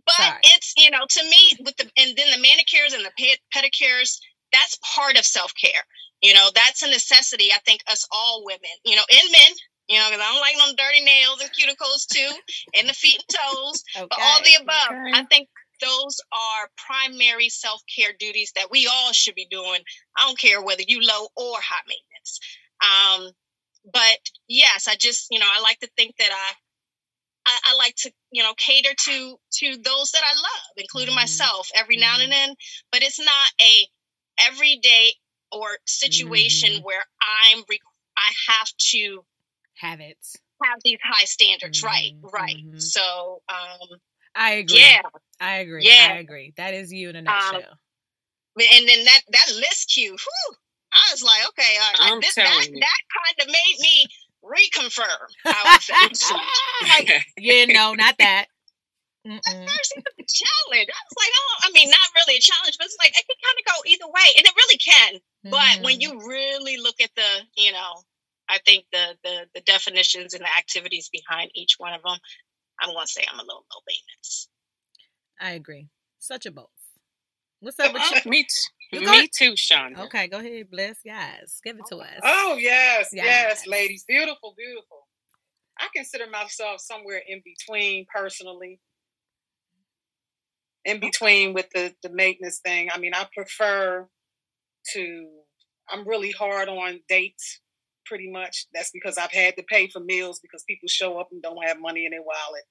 But 0.05 0.15
Sorry. 0.15 0.39
it's 0.43 0.73
you 0.77 0.91
know 0.91 1.05
to 1.07 1.23
me 1.23 1.51
with 1.63 1.77
the 1.77 1.83
and 1.97 2.15
then 2.17 2.31
the 2.31 2.37
manicures 2.41 2.93
and 2.93 3.05
the 3.05 3.11
ped- 3.17 3.39
pedicures 3.55 4.17
that's 4.51 4.77
part 4.95 5.17
of 5.17 5.25
self 5.25 5.53
care. 5.61 5.83
You 6.21 6.33
know 6.33 6.47
that's 6.53 6.83
a 6.83 6.89
necessity. 6.89 7.49
I 7.53 7.59
think 7.65 7.81
us 7.89 8.05
all 8.11 8.43
women, 8.45 8.75
you 8.85 8.95
know, 8.95 9.03
and 9.09 9.31
men. 9.31 9.51
You 9.87 9.99
know, 9.99 10.07
because 10.09 10.25
I 10.25 10.31
don't 10.33 10.41
like 10.41 10.57
them 10.57 10.75
dirty 10.75 11.05
nails 11.05 11.41
and 11.41 11.51
cuticles 11.51 12.07
too, 12.11 12.29
and 12.77 12.89
the 12.89 12.93
feet 12.93 13.21
and 13.21 13.37
toes. 13.37 13.83
But 13.95 14.17
all 14.19 14.41
the 14.41 14.55
above, 14.63 14.89
okay. 14.89 15.11
I 15.13 15.23
think 15.29 15.47
those 15.81 16.17
are 16.31 16.69
primary 16.87 17.49
self 17.49 17.81
care 17.93 18.13
duties 18.19 18.51
that 18.55 18.69
we 18.71 18.87
all 18.87 19.11
should 19.13 19.35
be 19.35 19.47
doing. 19.49 19.81
I 20.17 20.25
don't 20.27 20.37
care 20.39 20.61
whether 20.61 20.83
you 20.87 21.01
low 21.01 21.25
or 21.35 21.57
high 21.59 21.83
maintenance. 21.87 22.39
Um, 22.81 23.31
but 23.93 24.17
yes, 24.47 24.87
I 24.87 24.95
just 24.95 25.27
you 25.31 25.39
know 25.39 25.47
I 25.51 25.61
like 25.61 25.79
to 25.79 25.89
think 25.97 26.15
that 26.17 26.29
I 26.31 26.53
I, 27.47 27.59
I 27.73 27.75
like 27.77 27.95
to 27.97 28.11
you 28.31 28.43
know 28.43 28.53
cater 28.57 28.93
to 29.05 29.37
to 29.59 29.77
those 29.77 30.11
that 30.11 30.23
I 30.23 30.33
love, 30.35 30.73
including 30.77 31.13
Mhm. 31.13 31.17
myself, 31.19 31.69
every 31.75 31.97
now 31.97 32.19
and 32.19 32.31
then. 32.31 32.55
But 32.91 33.03
it's 33.03 33.19
not 33.19 33.51
a 33.61 33.87
everyday 34.39 35.13
or 35.51 35.77
situation 35.85 36.81
Mhm. 36.81 36.83
where 36.83 37.03
I'm 37.21 37.63
re- 37.69 37.79
I 38.17 38.31
have 38.47 38.71
to 38.91 39.25
Have 39.75 39.99
it. 40.01 40.17
have 40.63 40.79
these 40.83 40.99
high 41.03 41.25
standards. 41.25 41.83
Right, 41.83 42.13
right. 42.21 42.57
mhm. 42.57 42.81
So 42.81 43.41
um, 43.49 43.99
I 44.35 44.51
agree. 44.53 44.79
yeah, 44.79 45.01
I 45.39 45.57
agree. 45.57 45.85
Yeah. 45.85 46.07
I 46.11 46.17
agree. 46.17 46.53
That 46.57 46.73
is 46.73 46.91
you 46.91 47.09
in 47.09 47.15
a 47.15 47.19
Um, 47.19 47.25
nutshell. 47.25 47.79
and 48.57 48.89
then 48.89 49.03
that 49.05 49.21
that 49.29 49.49
list 49.55 49.91
Q, 49.93 50.11
whew, 50.11 50.55
I 50.91 51.11
was 51.11 51.23
like, 51.23 51.47
okay, 51.49 51.77
all 51.81 51.91
right, 51.99 52.13
I'm 52.13 52.21
this, 52.21 52.35
that 52.35 52.67
you. 52.69 52.79
that 52.79 53.01
kind 53.15 53.47
of 53.47 53.47
made 53.47 53.77
me 53.79 54.05
reconfirm. 54.43 55.27
I 55.45 55.73
would 55.73 56.15
say. 56.17 56.35
like, 56.89 57.25
yeah, 57.37 57.65
no, 57.65 57.93
not 57.93 58.15
that. 58.19 58.45
Mm-mm. 59.27 59.41
first 59.41 59.93
it 59.97 60.03
was 60.05 60.15
a 60.19 60.27
challenge. 60.29 60.87
I 60.93 61.01
was 61.09 61.17
like, 61.17 61.33
oh, 61.33 61.55
I 61.65 61.71
mean, 61.73 61.89
not 61.89 62.13
really 62.15 62.37
a 62.37 62.41
challenge, 62.41 62.77
but 62.77 62.85
it's 62.85 62.97
like 62.99 63.09
it 63.09 63.25
can 63.25 63.37
kind 63.41 63.57
of 63.57 63.65
go 63.65 63.77
either 63.89 64.11
way, 64.13 64.27
and 64.37 64.45
it 64.45 64.53
really 64.55 64.77
can. 64.77 65.19
But 65.49 65.83
when 65.83 65.97
Mhm. 65.97 66.01
you 66.01 66.27
really 66.29 66.77
look 66.77 67.01
at 67.01 67.09
the, 67.15 67.47
you 67.57 67.71
know, 67.71 68.03
I 68.49 68.59
think 68.65 68.85
the 68.91 69.17
the 69.23 69.49
the 69.55 69.61
definitions 69.61 70.35
and 70.35 70.43
the 70.43 70.57
activities 70.57 71.09
behind 71.09 71.49
each 71.55 71.75
one 71.79 71.93
of 71.93 72.03
them, 72.03 72.19
I'm 72.79 72.93
going 72.93 73.05
to 73.05 73.11
say 73.11 73.23
I'm 73.31 73.39
a 73.39 73.43
little 73.43 73.65
low 73.73 73.81
maintenance. 73.87 74.49
I 75.39 75.51
agree. 75.51 75.89
Such 76.19 76.45
a 76.45 76.51
both. 76.51 76.69
What's 77.59 77.79
up 77.79 77.93
with 77.93 78.03
you? 78.11 78.21
me, 78.31 78.43
too. 78.43 78.99
You 78.99 79.09
me 79.09 79.27
too, 79.27 79.53
Shonda. 79.53 79.97
Okay, 80.05 80.27
go 80.27 80.39
ahead, 80.39 80.69
bless 80.69 80.97
guys. 81.05 81.59
Give 81.63 81.77
it 81.77 81.85
to 81.89 81.95
oh, 81.95 82.01
us. 82.01 82.19
Oh 82.23 82.57
yes, 82.59 83.09
Yes. 83.11 83.25
yes, 83.25 83.67
ladies, 83.67 84.05
beautiful, 84.07 84.53
beautiful. 84.57 85.07
I 85.79 85.87
consider 85.93 86.25
myself 86.29 86.79
somewhere 86.79 87.21
in 87.27 87.41
between 87.43 88.05
personally. 88.13 88.79
In 90.85 90.99
between 90.99 91.53
with 91.53 91.69
the 91.73 91.93
the 92.03 92.09
maintenance 92.09 92.59
thing. 92.63 92.89
I 92.93 92.99
mean, 92.99 93.13
I 93.13 93.27
prefer 93.35 94.07
to. 94.93 95.27
I'm 95.89 96.07
really 96.07 96.31
hard 96.31 96.69
on 96.69 96.99
dates. 97.09 97.61
Pretty 98.05 98.31
much. 98.31 98.67
That's 98.73 98.91
because 98.91 99.17
I've 99.17 99.31
had 99.31 99.57
to 99.57 99.63
pay 99.63 99.87
for 99.89 100.01
meals 100.01 100.39
because 100.41 100.63
people 100.67 100.87
show 100.89 101.19
up 101.19 101.29
and 101.31 101.41
don't 101.41 101.63
have 101.65 101.79
money 101.81 102.05
in 102.05 102.11
their 102.11 102.21
wallet, 102.23 102.63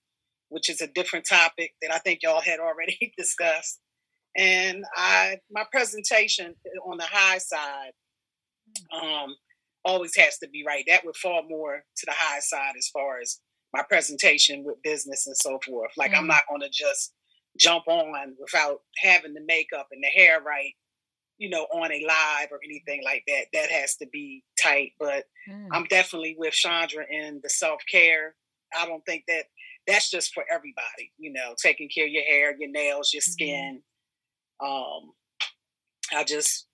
which 0.51 0.71
is 0.71 0.81
a 0.83 0.89
different 0.89 1.27
topic 1.29 1.73
that 1.83 1.93
I 1.95 1.99
think 1.99 2.21
y'all 2.23 2.41
had 2.43 2.61
already 2.61 3.13
discussed. 3.19 3.81
And 4.37 4.85
I, 4.97 5.39
my 5.51 5.65
presentation 5.73 6.55
on 6.87 6.99
the 6.99 7.05
high 7.11 7.39
side, 7.39 7.93
um, 8.93 9.37
always 9.85 10.17
has 10.17 10.39
to 10.41 10.49
be 10.51 10.65
right. 10.67 10.85
That 10.89 11.07
would 11.07 11.17
fall 11.17 11.45
more 11.49 11.85
to 11.99 12.07
the 12.07 12.13
high 12.15 12.41
side 12.41 12.75
as 12.79 12.89
far 12.89 13.21
as 13.21 13.41
my 13.75 13.83
presentation 13.89 14.65
with 14.65 14.83
business 14.85 15.27
and 15.27 15.37
so 15.37 15.61
forth. 15.67 15.93
Like 15.99 16.15
I'm 16.15 16.25
Mm. 16.25 16.29
not 16.29 16.49
going 16.49 16.63
to 16.63 16.71
just 16.71 17.15
jump 17.59 17.89
on 17.89 18.37
without 18.41 18.83
having 18.99 19.35
the 19.35 19.43
makeup 19.47 19.89
and 19.93 20.03
the 20.05 20.09
hair 20.09 20.41
right, 20.43 20.75
you 21.39 21.49
know, 21.51 21.65
on 21.73 21.91
a 21.93 22.05
live 22.07 22.49
or 22.53 22.61
anything 22.65 23.03
like 23.05 23.25
that. 23.27 23.47
That 23.53 23.71
has 23.71 23.97
to 23.97 24.07
be 24.13 24.45
tight. 24.63 24.93
But 24.99 25.25
Mm. 25.49 25.69
I'm 25.73 25.85
definitely 25.85 26.37
with 26.39 26.55
Chandra 26.55 27.05
in 27.11 27.41
the 27.43 27.51
self 27.51 27.83
care. 27.91 28.35
I 28.79 28.87
don't 28.87 29.05
think 29.05 29.25
that 29.29 29.45
that's 29.87 30.11
just 30.11 30.33
for 30.33 30.45
everybody. 30.51 31.13
You 31.19 31.33
know, 31.33 31.55
taking 31.63 31.89
care 31.95 32.07
of 32.07 32.11
your 32.13 32.25
hair, 32.25 32.57
your 32.59 32.71
nails, 32.71 33.13
your 33.13 33.21
Mhm. 33.23 33.25
skin. 33.33 33.83
Um, 34.61 35.13
I 36.13 36.25
just 36.25 36.67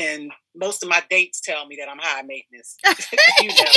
and 0.00 0.32
most 0.54 0.82
of 0.84 0.88
my 0.88 1.02
dates 1.10 1.40
tell 1.40 1.66
me 1.66 1.76
that 1.76 1.88
I'm 1.88 1.98
high 1.98 2.22
maintenance. 2.22 2.76
you 3.40 3.48
know. 3.48 3.54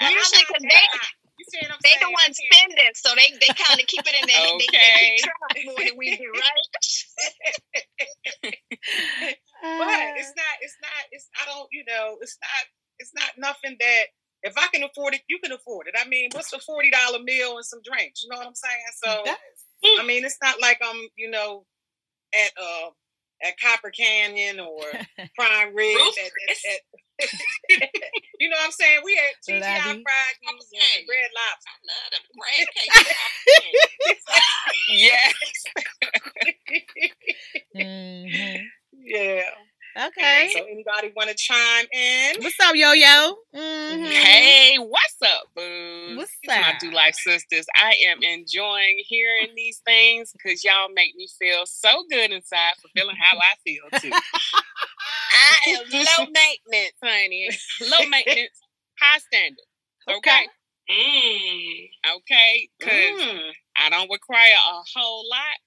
Usually 0.02 0.44
'cause 0.44 0.62
they- 0.62 0.88
You 1.48 1.60
see 1.60 1.64
what 1.64 1.72
I'm 1.72 1.80
They 1.82 1.96
saying? 1.96 2.04
the 2.04 2.12
ones 2.12 2.36
spending, 2.36 2.92
so 2.94 3.08
they 3.16 3.32
they 3.40 3.52
kind 3.56 3.80
of 3.80 3.86
keep 3.88 4.04
it 4.04 4.14
in 4.20 4.24
their 4.28 4.36
they, 4.36 4.52
they 4.60 4.68
Okay. 4.68 5.16
keep 5.16 5.24
track 5.24 5.64
more 5.64 5.80
than 5.84 5.96
we 5.96 6.16
do, 6.16 6.28
right? 6.44 6.68
but 9.78 9.88
it's 10.20 10.32
not 10.36 10.54
it's 10.60 10.76
not 10.80 10.90
it's 11.10 11.28
i 11.40 11.44
don't 11.46 11.68
you 11.72 11.84
know 11.86 12.16
it's 12.20 12.38
not 12.40 12.64
it's 12.98 13.12
not 13.14 13.30
nothing 13.38 13.76
that 13.80 14.04
if 14.42 14.54
i 14.56 14.66
can 14.72 14.82
afford 14.84 15.14
it 15.14 15.22
you 15.28 15.38
can 15.42 15.52
afford 15.52 15.86
it. 15.88 15.94
I 15.98 16.06
mean 16.08 16.30
what's 16.32 16.52
a 16.52 16.58
$40 16.58 17.22
meal 17.24 17.56
and 17.56 17.64
some 17.64 17.80
drinks? 17.84 18.22
You 18.22 18.30
know 18.30 18.38
what 18.38 18.46
i'm 18.46 18.54
saying? 18.54 18.92
So 19.02 19.24
i 20.00 20.06
mean 20.06 20.24
it's 20.24 20.38
not 20.42 20.60
like 20.60 20.80
i'm 20.82 21.08
you 21.16 21.30
know 21.30 21.64
at 22.34 22.50
uh 22.60 22.90
at 23.42 23.54
copper 23.60 23.90
canyon 23.90 24.60
or 24.60 24.82
prime 25.38 25.74
ridge 25.74 25.96
Roof 25.96 26.14
at, 26.18 26.32
at, 26.50 27.80
at- 27.82 27.90
you 28.40 28.48
know 28.48 28.56
what 28.56 28.66
i'm 28.66 28.72
saying 28.72 29.00
we 29.04 29.16
at 29.18 29.34
TGI 29.46 29.60
Labby. 29.60 30.02
fried 30.02 30.36
goose 30.42 30.70
and 30.72 30.82
Okay. 30.82 31.06
red 31.08 31.30
lobster 31.34 31.70
I 31.70 31.76
love 31.88 32.08
them 32.12 32.24
crab 32.38 32.68
cakes. 32.74 32.98
yes. 34.90 35.34
Mhm. 37.76 38.70
yeah 39.04 39.42
Okay. 40.06 40.50
so 40.54 40.64
anybody 40.64 41.12
want 41.16 41.28
to 41.30 41.34
chime 41.36 41.86
in 41.92 42.36
What's 42.42 42.58
up, 42.60 42.74
yo 42.76 42.92
yo? 42.92 43.34
Mhm. 43.54 44.12
Hey, 44.12 44.76
what's 44.78 44.82
up, 44.82 44.86
boo? 44.86 44.88
What's 44.88 45.07
My? 46.48 46.74
Do 46.80 46.90
Life 46.90 47.14
sisters. 47.14 47.66
I 47.76 47.94
am 48.06 48.22
enjoying 48.22 48.98
hearing 49.06 49.50
these 49.54 49.80
things 49.84 50.32
because 50.32 50.64
y'all 50.64 50.88
make 50.92 51.14
me 51.16 51.28
feel 51.38 51.66
so 51.66 52.04
good 52.10 52.30
inside 52.32 52.72
for 52.80 52.88
feeling 52.96 53.16
how 53.18 53.36
I 53.38 53.54
feel 53.64 53.82
too. 54.00 54.10
I 55.32 55.70
am 55.70 55.84
low 55.90 56.26
maintenance, 56.32 56.94
honey. 57.02 57.48
Low 57.82 58.08
maintenance, 58.08 58.58
high 58.98 59.18
standard. 59.18 59.64
Okay. 60.08 60.46
Mm. 60.90 61.88
Okay. 62.16 62.68
Because 62.78 63.20
Mm. 63.20 63.50
I 63.76 63.90
don't 63.90 64.10
require 64.10 64.54
a 64.54 64.82
whole 64.98 65.28
lot. 65.28 65.58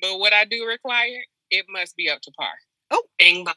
But 0.00 0.18
what 0.18 0.32
I 0.32 0.44
do 0.44 0.66
require, 0.66 1.24
it 1.50 1.64
must 1.68 1.96
be 1.96 2.10
up 2.10 2.20
to 2.22 2.30
par. 2.32 2.52
Oh, 2.90 3.02
bing 3.18 3.44
bong. 3.44 3.54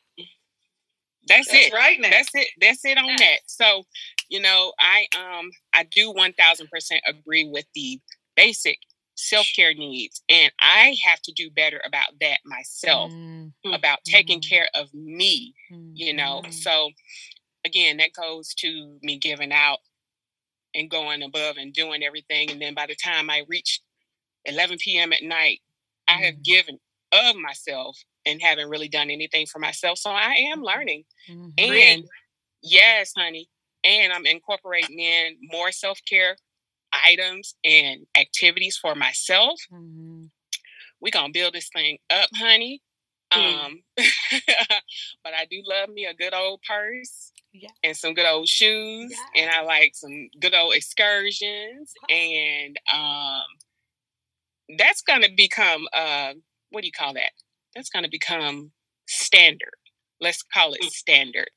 That's, 1.28 1.48
that's 1.48 1.68
it. 1.68 1.74
right 1.74 2.00
now 2.00 2.10
That's 2.10 2.30
it. 2.34 2.48
That's 2.62 2.86
it 2.86 2.98
on 2.98 3.16
that. 3.18 3.40
So, 3.48 3.84
you 4.30 4.40
know, 4.42 4.74
I 4.80 5.08
um 5.18 5.50
I 5.74 5.84
do 5.84 6.12
one 6.12 6.34
thousand 6.34 6.70
percent 6.70 7.02
agree 7.08 7.48
with 7.50 7.66
the 7.76 8.00
basic 8.36 8.80
self 9.16 9.48
care 9.56 9.74
needs, 9.74 10.22
and 10.30 10.52
I 10.62 10.96
have 11.06 11.22
to 11.24 11.32
do 11.34 11.50
better 11.50 11.82
about 11.86 12.10
that 12.22 12.40
myself. 12.46 13.14
Mm, 13.66 13.76
About 13.76 14.00
taking 14.06 14.40
Mhm. 14.40 14.48
care 14.50 14.70
of 14.76 14.94
me, 14.94 15.54
you 15.96 16.14
know. 16.14 16.42
mhm. 16.44 16.54
So, 16.54 16.92
again, 17.66 17.98
that 17.98 18.14
goes 18.14 18.54
to 18.56 19.00
me 19.02 19.18
giving 19.18 19.52
out 19.54 19.80
and 20.74 20.90
going 20.90 21.24
above 21.24 21.58
and 21.58 21.74
doing 21.74 22.04
everything, 22.04 22.52
and 22.52 22.62
then 22.62 22.74
by 22.74 22.86
the 22.88 22.96
time 22.96 23.30
I 23.30 23.44
reach 23.48 23.82
eleven 24.46 24.78
p.m. 24.80 25.14
at 25.14 25.24
night, 25.24 25.62
I 26.08 26.14
have 26.14 26.36
Mhm. 26.36 26.44
given 26.44 26.80
of 27.12 27.36
myself 27.38 27.98
and 28.26 28.42
haven't 28.42 28.70
really 28.70 28.88
done 28.90 29.10
anything 29.10 29.46
for 29.46 29.60
myself. 29.60 29.98
So 29.98 30.10
I 30.10 30.34
am 30.52 30.62
learning. 30.62 31.06
Mhm. 31.30 31.54
And 31.58 32.06
yes, 32.62 33.14
honey. 33.16 33.50
And 33.84 34.12
I'm 34.12 34.26
incorporating 34.26 35.00
in 35.00 35.38
more 35.42 35.72
self 35.72 36.00
care 36.10 36.36
items 36.92 37.56
and 37.64 38.08
activities 38.16 38.78
for 38.78 38.96
myself. 38.96 39.60
Mhm. 39.72 40.32
We're 41.02 41.12
going 41.12 41.34
to 41.34 41.40
build 41.40 41.54
this 41.54 41.70
thing 41.70 42.00
up, 42.10 42.30
honey. 42.36 42.82
Mm. 43.34 43.66
Um, 43.66 43.84
but 45.24 45.34
I 45.34 45.46
do 45.50 45.62
love 45.66 45.90
me 45.90 46.06
a 46.06 46.14
good 46.14 46.34
old 46.34 46.62
purse 46.62 47.32
Yeah. 47.54 47.70
and 47.84 47.98
some 47.98 48.14
good 48.14 48.26
old 48.26 48.48
shoes. 48.48 49.14
And 49.36 49.50
I 49.52 49.62
like 49.62 49.92
some 49.96 50.30
good 50.40 50.54
old 50.54 50.74
excursions 50.74 51.94
and 52.10 52.80
um, 52.94 53.44
that's 54.78 55.02
going 55.02 55.22
to 55.24 55.32
become 55.36 55.88
uh, 55.94 56.34
what 56.70 56.82
do 56.82 56.88
you 56.88 56.94
call 56.94 57.14
that? 57.14 57.32
That's 57.76 57.90
going 57.90 58.04
to 58.04 58.10
become 58.10 58.72
standard. 59.08 59.76
Let's 60.22 60.44
call 60.44 60.74
it 60.74 60.84
standard. 60.84 61.50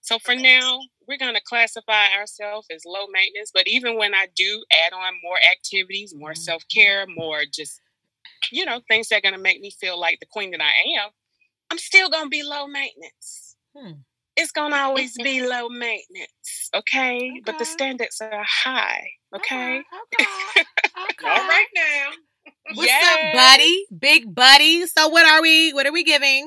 So 0.00 0.18
for 0.18 0.34
now, 0.34 0.80
we're 1.06 1.18
going 1.18 1.34
to 1.34 1.42
classify 1.44 2.08
ourselves 2.18 2.66
as 2.74 2.82
low 2.86 3.06
maintenance. 3.12 3.50
But 3.52 3.66
even 3.66 3.96
when 3.96 4.14
I 4.14 4.28
do 4.36 4.64
add 4.72 4.92
on 4.92 5.14
more 5.22 5.38
activities, 5.50 6.14
more 6.16 6.30
mm-hmm. 6.30 6.40
self 6.40 6.64
care, 6.72 7.06
more 7.08 7.42
just, 7.52 7.80
you 8.52 8.64
know, 8.64 8.80
things 8.88 9.08
that 9.08 9.18
are 9.18 9.20
going 9.20 9.34
to 9.34 9.40
make 9.40 9.60
me 9.60 9.70
feel 9.70 9.98
like 9.98 10.20
the 10.20 10.26
queen 10.26 10.52
that 10.52 10.60
I 10.60 11.00
am, 11.00 11.10
I'm 11.70 11.78
still 11.78 12.10
going 12.10 12.26
to 12.26 12.30
be 12.30 12.42
low 12.42 12.66
maintenance. 12.66 13.56
Hmm. 13.76 13.92
It's 14.36 14.52
going 14.52 14.72
to 14.72 14.78
always 14.78 15.16
be 15.22 15.46
low 15.46 15.68
maintenance. 15.68 16.70
Okay? 16.74 17.16
okay? 17.16 17.42
But 17.44 17.58
the 17.58 17.64
standards 17.64 18.20
are 18.20 18.44
high. 18.46 19.06
Okay? 19.34 19.78
okay. 19.78 20.24
okay. 21.10 21.28
All 21.28 21.48
right 21.48 21.66
now. 21.74 22.10
What's 22.74 22.88
yes. 22.88 23.02
up, 23.02 23.34
buddy? 23.34 23.86
Big 23.98 24.34
buddy. 24.34 24.86
So 24.86 25.08
what 25.08 25.26
are 25.26 25.42
we 25.42 25.72
what 25.72 25.86
are 25.86 25.92
we 25.92 26.04
giving? 26.04 26.46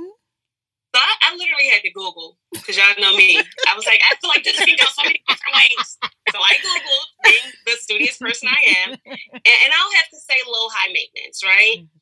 So 0.96 1.02
I, 1.02 1.34
I 1.34 1.36
literally 1.36 1.68
had 1.74 1.82
to 1.82 1.92
Google 1.92 2.38
because 2.54 2.78
y'all 2.78 2.94
know 3.02 3.18
me. 3.18 3.34
I 3.68 3.74
was 3.76 3.86
like, 3.86 4.00
I 4.06 4.14
feel 4.22 4.30
like 4.30 4.44
this 4.44 4.56
can 4.56 4.78
go 4.78 4.86
so 4.94 5.02
many 5.02 5.24
different 5.28 5.56
ways. 5.58 5.98
So 6.30 6.38
I 6.38 6.54
Googled 6.62 7.10
being 7.26 7.50
the 7.66 7.74
studious 7.82 8.18
person 8.18 8.48
I 8.48 8.62
am. 8.86 8.90
And, 8.94 9.58
and 9.58 9.70
I'll 9.74 9.94
have 9.98 10.10
to 10.14 10.20
say 10.22 10.38
low 10.46 10.70
high 10.70 10.94
maintenance, 10.94 11.42
right? 11.42 11.82
Mm-hmm. 11.82 11.98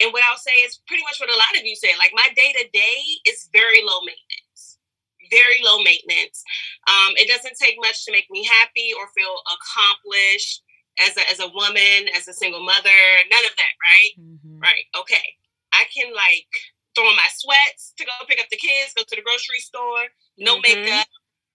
And 0.00 0.12
what 0.16 0.24
I'll 0.24 0.40
say 0.40 0.56
is 0.64 0.80
pretty 0.88 1.04
much 1.04 1.20
what 1.20 1.28
a 1.28 1.36
lot 1.36 1.52
of 1.60 1.68
you 1.68 1.76
say. 1.76 1.92
Like 1.98 2.12
my 2.16 2.28
day 2.32 2.56
to 2.56 2.64
day 2.72 2.98
is 3.28 3.52
very 3.52 3.84
low 3.84 4.00
maintenance. 4.00 4.80
Very 5.28 5.60
low 5.62 5.84
maintenance. 5.84 6.42
Um, 6.88 7.12
it 7.20 7.28
doesn't 7.28 7.60
take 7.60 7.76
much 7.78 8.08
to 8.08 8.12
make 8.12 8.26
me 8.32 8.48
happy 8.48 8.96
or 8.96 9.12
feel 9.12 9.36
accomplished 9.52 10.64
as 10.98 11.16
a, 11.16 11.24
as 11.30 11.38
a 11.40 11.48
woman, 11.54 12.10
as 12.16 12.26
a 12.26 12.34
single 12.34 12.64
mother. 12.64 13.00
None 13.30 13.44
of 13.46 13.54
that, 13.56 13.74
right? 13.78 14.12
Mm-hmm. 14.18 14.58
Right. 14.58 14.86
Okay. 14.98 15.38
I 15.72 15.84
can 15.94 16.12
like 16.12 16.50
throw 16.94 17.06
on 17.06 17.16
my 17.16 17.30
sweats 17.30 17.94
to 17.98 18.04
go 18.04 18.12
pick 18.26 18.40
up 18.40 18.50
the 18.50 18.58
kids, 18.58 18.92
go 18.96 19.02
to 19.06 19.16
the 19.16 19.22
grocery 19.22 19.62
store, 19.62 20.10
no 20.38 20.58
mm-hmm. 20.58 20.82
makeup 20.82 21.06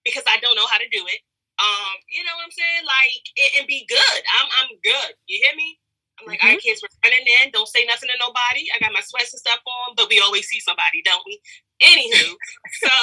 because 0.06 0.24
I 0.30 0.38
don't 0.38 0.54
know 0.54 0.70
how 0.70 0.78
to 0.78 0.88
do 0.88 1.02
it. 1.02 1.20
Um, 1.58 1.96
you 2.06 2.22
know 2.22 2.32
what 2.38 2.46
I'm 2.46 2.54
saying? 2.54 2.84
Like, 2.86 3.24
it, 3.34 3.50
and 3.58 3.66
be 3.66 3.84
good. 3.90 4.20
I'm 4.38 4.48
I'm 4.62 4.70
good. 4.80 5.18
You 5.26 5.42
hear 5.42 5.56
me? 5.58 5.80
I'm 6.16 6.24
like, 6.30 6.40
mm-hmm. 6.40 6.48
all 6.48 6.52
right, 6.56 6.62
kids, 6.62 6.80
we're 6.80 6.94
running 7.04 7.26
in. 7.42 7.52
Don't 7.52 7.68
say 7.68 7.84
nothing 7.84 8.08
to 8.08 8.16
nobody. 8.16 8.70
I 8.72 8.80
got 8.80 8.96
my 8.96 9.04
sweats 9.04 9.36
and 9.36 9.42
stuff 9.42 9.60
on, 9.66 9.98
but 9.98 10.08
we 10.08 10.22
always 10.22 10.48
see 10.48 10.60
somebody, 10.64 11.04
don't 11.04 11.24
we? 11.28 11.36
Anywho, 11.84 12.32
so, 12.80 12.94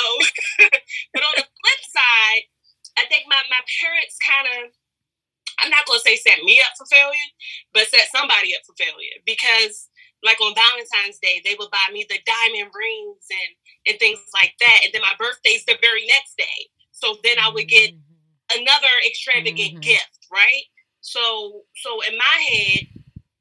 but 1.13 1.21
on 1.21 1.35
the 1.37 1.45
flip 1.45 1.81
side, 1.93 2.49
I 2.97 3.05
think 3.05 3.29
my, 3.29 3.37
my 3.53 3.61
parents 3.85 4.17
kind 4.17 4.47
of, 4.49 4.73
I'm 5.59 5.69
not 5.69 5.85
going 5.85 5.99
to 5.99 6.05
say 6.07 6.15
set 6.15 6.43
me 6.43 6.61
up 6.61 6.73
for 6.77 6.85
failure, 6.85 7.29
but 7.73 7.87
set 7.87 8.07
somebody 8.11 8.55
up 8.55 8.61
for 8.65 8.75
failure 8.77 9.19
because 9.25 9.89
like 10.23 10.39
on 10.39 10.55
Valentine's 10.55 11.19
Day, 11.19 11.41
they 11.43 11.55
would 11.59 11.69
buy 11.69 11.91
me 11.91 12.05
the 12.07 12.19
diamond 12.25 12.71
rings 12.73 13.25
and 13.29 13.51
and 13.85 13.99
things 13.99 14.19
like 14.33 14.55
that. 14.59 14.79
And 14.83 14.91
then 14.93 15.01
my 15.01 15.13
birthday's 15.19 15.65
the 15.65 15.75
very 15.81 16.07
next 16.07 16.37
day. 16.37 16.71
So 16.91 17.17
then 17.23 17.35
I 17.39 17.49
would 17.49 17.67
get 17.67 17.91
mm-hmm. 17.91 18.61
another 18.61 18.93
extravagant 19.05 19.83
mm-hmm. 19.83 19.91
gift, 19.93 20.27
right? 20.31 20.63
So 21.01 21.63
so 21.75 22.01
in 22.07 22.17
my 22.17 22.37
head, 22.47 22.87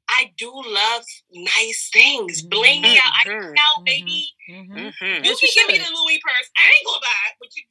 I 0.09 0.31
do 0.37 0.51
love 0.51 1.03
nice 1.31 1.89
things. 1.93 2.43
Bling 2.43 2.83
mm-hmm. 2.83 2.99
out. 2.99 3.13
I 3.15 3.23
can 3.23 3.55
out, 3.55 3.79
mm-hmm. 3.79 3.83
baby. 3.85 4.27
Mm-hmm. 4.51 5.23
You 5.23 5.35
can 5.39 5.49
give 5.55 5.67
me 5.71 5.77
the 5.79 5.89
Louis 5.89 6.19
purse. 6.19 6.49
I 6.59 6.67
ain't 6.67 6.85
gonna 6.85 6.99
buy 6.99 7.23
it, 7.31 7.35
but 7.39 7.49
you 7.55 7.63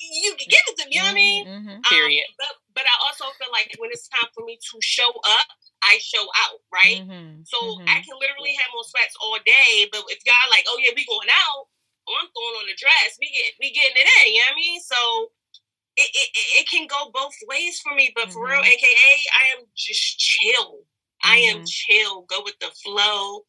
you 0.00 0.34
can 0.36 0.48
give 0.50 0.64
it 0.68 0.76
to 0.78 0.84
me. 0.84 0.92
You 0.92 1.00
know 1.00 1.06
what 1.06 1.10
I 1.10 1.14
mean? 1.14 1.48
Um, 1.48 1.80
Period. 1.88 2.26
But 2.36 2.52
but 2.78 2.86
I 2.86 2.94
also 3.10 3.26
feel 3.34 3.50
like 3.50 3.74
when 3.82 3.90
it's 3.90 4.06
time 4.06 4.30
for 4.30 4.46
me 4.46 4.54
to 4.54 4.78
show 4.78 5.10
up, 5.10 5.50
I 5.82 5.98
show 5.98 6.22
out, 6.46 6.62
right? 6.70 7.02
Mm-hmm, 7.02 7.42
so 7.42 7.58
mm-hmm. 7.58 7.90
I 7.90 7.98
can 8.06 8.14
literally 8.22 8.54
have 8.54 8.70
on 8.70 8.86
sweats 8.86 9.18
all 9.18 9.34
day, 9.42 9.90
but 9.90 10.06
if 10.14 10.22
y'all 10.22 10.46
like, 10.54 10.62
oh 10.70 10.78
yeah, 10.78 10.94
we 10.94 11.02
going 11.10 11.26
out, 11.26 11.66
oh, 12.06 12.14
I'm 12.22 12.30
throwing 12.30 12.62
on 12.62 12.70
a 12.70 12.78
dress, 12.78 13.18
we 13.18 13.34
get 13.34 13.58
we 13.58 13.74
getting 13.74 13.98
it 13.98 14.06
in, 14.06 14.30
you 14.30 14.38
know 14.46 14.54
what 14.54 14.54
I 14.54 14.62
mean? 14.62 14.78
So 14.78 15.00
it, 15.98 16.06
it, 16.14 16.28
it 16.62 16.66
can 16.70 16.86
go 16.86 17.10
both 17.10 17.34
ways 17.50 17.82
for 17.82 17.98
me, 17.98 18.14
but 18.14 18.30
for 18.30 18.46
mm-hmm. 18.46 18.62
real, 18.62 18.70
aka 18.70 19.10
I 19.34 19.44
am 19.58 19.66
just 19.74 20.22
chill. 20.22 20.86
I 21.26 21.50
am 21.50 21.66
mm-hmm. 21.66 21.74
chill, 21.74 22.22
go 22.30 22.46
with 22.46 22.62
the 22.62 22.70
flow. 22.78 23.42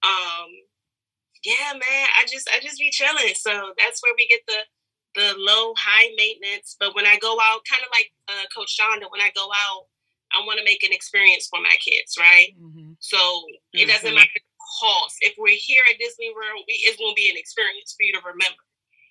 Um 0.00 0.48
yeah, 1.44 1.76
man, 1.76 2.06
I 2.16 2.24
just 2.24 2.48
I 2.48 2.64
just 2.64 2.80
be 2.80 2.88
chilling. 2.88 3.36
So 3.36 3.76
that's 3.76 4.00
where 4.00 4.16
we 4.16 4.24
get 4.24 4.40
the 4.48 4.64
the 5.14 5.34
low 5.38 5.74
high 5.76 6.10
maintenance. 6.16 6.76
But 6.78 6.94
when 6.94 7.06
I 7.06 7.18
go 7.18 7.38
out, 7.40 7.66
kind 7.68 7.82
of 7.82 7.90
like 7.92 8.12
uh, 8.28 8.46
Coach 8.54 8.78
Shonda, 8.78 9.10
when 9.10 9.20
I 9.20 9.30
go 9.34 9.48
out, 9.50 9.86
I 10.30 10.46
want 10.46 10.58
to 10.58 10.64
make 10.64 10.82
an 10.84 10.92
experience 10.92 11.48
for 11.50 11.60
my 11.60 11.74
kids, 11.82 12.14
right? 12.18 12.54
Mm-hmm. 12.54 12.94
So 13.00 13.18
it 13.74 13.86
mm-hmm. 13.86 13.90
doesn't 13.90 14.14
matter 14.14 14.30
the 14.34 14.62
cost. 14.78 15.18
If 15.20 15.34
we're 15.38 15.58
here 15.58 15.82
at 15.90 15.98
Disney 15.98 16.30
World, 16.30 16.62
we, 16.66 16.78
it's 16.86 16.98
going 16.98 17.14
to 17.14 17.18
be 17.18 17.30
an 17.30 17.36
experience 17.36 17.94
for 17.98 18.06
you 18.06 18.14
to 18.14 18.22
remember. 18.22 18.64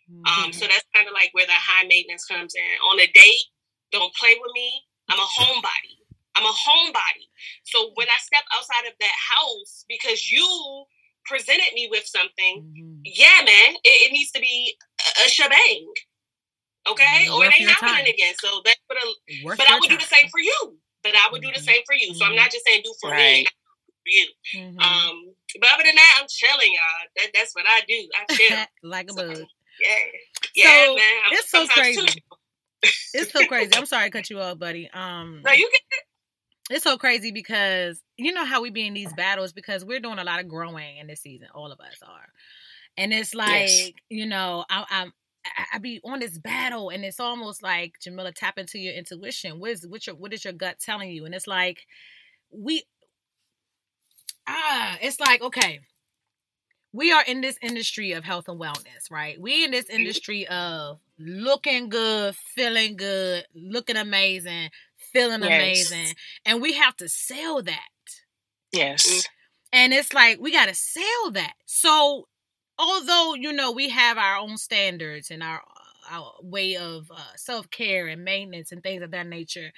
Mm-hmm. 0.08 0.48
Um, 0.48 0.50
so 0.54 0.66
that's 0.66 0.88
kind 0.96 1.08
of 1.08 1.14
like 1.14 1.30
where 1.36 1.46
the 1.46 1.60
high 1.60 1.86
maintenance 1.86 2.24
comes 2.26 2.56
in. 2.56 2.74
On 2.88 3.00
a 3.00 3.08
date, 3.12 3.46
don't 3.92 4.14
play 4.16 4.36
with 4.40 4.54
me. 4.56 4.72
I'm 5.10 5.20
a 5.20 5.28
homebody. 5.28 6.00
I'm 6.36 6.46
a 6.46 6.56
homebody. 6.56 7.28
So 7.64 7.92
when 7.96 8.08
I 8.08 8.18
step 8.24 8.44
outside 8.56 8.88
of 8.88 8.94
that 9.00 9.18
house, 9.36 9.84
because 9.90 10.32
you 10.32 10.48
presented 11.26 11.74
me 11.76 11.90
with 11.92 12.06
something, 12.06 12.64
mm-hmm. 12.64 13.02
yeah, 13.04 13.44
man, 13.44 13.76
it, 13.84 14.08
it, 14.08 14.12
needs 14.12 14.32
to 14.32 14.40
be 14.40 14.76
a, 15.22 15.26
a 15.26 15.30
shebang. 15.30 15.94
Okay, 16.90 17.30
or 17.30 17.46
it 17.46 17.54
ain't 17.60 17.70
happening 17.70 18.06
time. 18.06 18.14
again. 18.14 18.34
So 18.42 18.62
that's 18.66 18.80
what. 18.88 18.98
A, 18.98 19.56
but 19.58 19.70
I 19.70 19.76
would 19.76 19.90
time. 19.90 19.98
do 19.98 19.98
the 19.98 20.10
same 20.10 20.30
for 20.30 20.40
you 20.40 20.80
but 21.04 21.14
I 21.16 21.30
would 21.32 21.42
do 21.42 21.48
the 21.48 21.54
mm-hmm. 21.56 21.64
same 21.64 21.82
for 21.86 21.96
you. 21.96 22.14
So 22.14 22.26
I'm 22.26 22.36
not 22.36 22.52
just 22.52 22.66
saying 22.66 22.82
do 22.84 22.94
for 23.02 23.12
right. 23.12 23.18
me, 23.18 23.46
for 23.46 24.08
you. 24.08 24.28
Mm-hmm. 24.56 24.80
Um, 24.80 25.34
but 25.60 25.70
other 25.74 25.84
than 25.84 25.96
that, 25.96 26.18
I'm 26.20 26.28
chilling, 26.30 26.74
y'all. 26.74 27.08
That, 27.18 27.28
that's 27.34 27.56
what 27.56 27.66
I 27.68 27.82
do. 27.88 28.10
I 28.16 28.34
chill 28.34 28.58
like 28.90 29.10
a 29.10 29.14
so, 29.14 29.28
bug. 29.28 29.46
Yeah, 29.82 29.90
yeah, 30.56 30.86
so, 30.86 30.96
man. 30.96 31.14
I'm 31.26 31.34
it's 31.34 31.50
so 31.50 31.68
crazy. 31.68 32.24
it's 33.14 33.32
so 33.32 33.46
crazy. 33.46 33.72
I'm 33.76 33.86
sorry 33.86 34.10
to 34.10 34.12
cut 34.12 34.30
you 34.30 34.40
off, 34.40 34.60
buddy. 34.60 34.90
Um, 34.94 35.42
no, 35.44 35.52
you 35.52 35.70
can. 35.70 36.00
It's 36.76 36.84
so 36.84 36.98
crazy 36.98 37.32
because 37.32 38.00
you 38.18 38.32
know 38.32 38.46
how 38.46 38.62
we 38.62 38.70
be 38.70 38.86
in 38.86 38.94
these 38.94 39.12
battles 39.14 39.54
because 39.54 39.84
we're 39.84 40.00
doing 40.00 40.20
a 40.20 40.24
lot 40.24 40.40
of 40.40 40.48
growing 40.48 40.98
in 40.98 41.08
this 41.08 41.22
season. 41.22 41.48
All 41.56 41.72
of 41.72 41.80
us 41.80 41.98
are, 42.06 42.28
and 43.00 43.14
it's 43.14 43.34
like 43.34 43.70
yes. 43.70 43.92
you 44.10 44.26
know 44.26 44.66
I, 44.70 44.86
I'm 44.90 45.14
I, 45.46 45.66
I, 45.76 45.78
be 45.78 46.02
on 46.04 46.20
this 46.20 46.38
battle, 46.38 46.90
and 46.90 47.06
it's 47.06 47.20
almost 47.20 47.64
like 47.64 47.94
Jamila 48.04 48.34
tap 48.34 48.58
into 48.58 48.78
your 48.78 48.94
intuition. 48.94 49.60
What 49.60 49.72
is 49.72 49.88
what 49.88 50.06
your 50.06 50.16
what 50.16 50.34
is 50.34 50.44
your 50.44 50.54
gut 50.54 50.80
telling 50.80 51.12
you? 51.12 51.26
And 51.26 51.34
it's 51.34 51.48
like 51.48 51.88
we 52.52 52.84
ah, 54.48 54.98
it's 55.02 55.20
like 55.20 55.42
okay, 55.42 55.80
we 56.92 57.12
are 57.12 57.24
in 57.26 57.40
this 57.40 57.58
industry 57.62 58.12
of 58.12 58.26
health 58.26 58.50
and 58.50 58.60
wellness, 58.60 59.10
right? 59.10 59.40
We 59.40 59.64
in 59.64 59.72
this 59.72 59.86
mm-hmm. 59.86 60.02
industry 60.02 60.48
of 60.48 61.00
looking 61.18 61.88
good, 61.88 62.36
feeling 62.36 62.98
good, 62.98 63.46
looking 63.56 63.98
amazing, 63.98 64.72
feeling 65.14 65.42
yes. 65.42 65.48
amazing, 65.92 66.16
and 66.46 66.62
we 66.62 66.74
have 66.74 66.98
to 66.98 67.08
sell 67.08 67.62
that. 67.64 67.80
Yes. 68.74 69.26
And 69.72 69.94
it's 69.94 70.14
like 70.14 70.40
we 70.40 70.52
got 70.52 70.68
to 70.68 70.76
sell 70.76 71.32
that. 71.32 71.54
So 71.66 72.28
although 72.80 73.36
you 73.36 73.54
know 73.54 73.72
we 73.72 73.90
have 73.90 74.18
our 74.18 74.38
own 74.38 74.58
standards 74.58 75.30
and 75.30 75.44
our 75.44 75.62
our 76.10 76.34
way 76.42 76.76
of 76.78 77.12
uh, 77.12 77.36
self 77.36 77.70
care 77.70 78.08
and 78.08 78.24
maintenance 78.24 78.72
and 78.72 78.82
things 78.82 79.04
of 79.04 79.12
that 79.12 79.28
nature. 79.28 79.72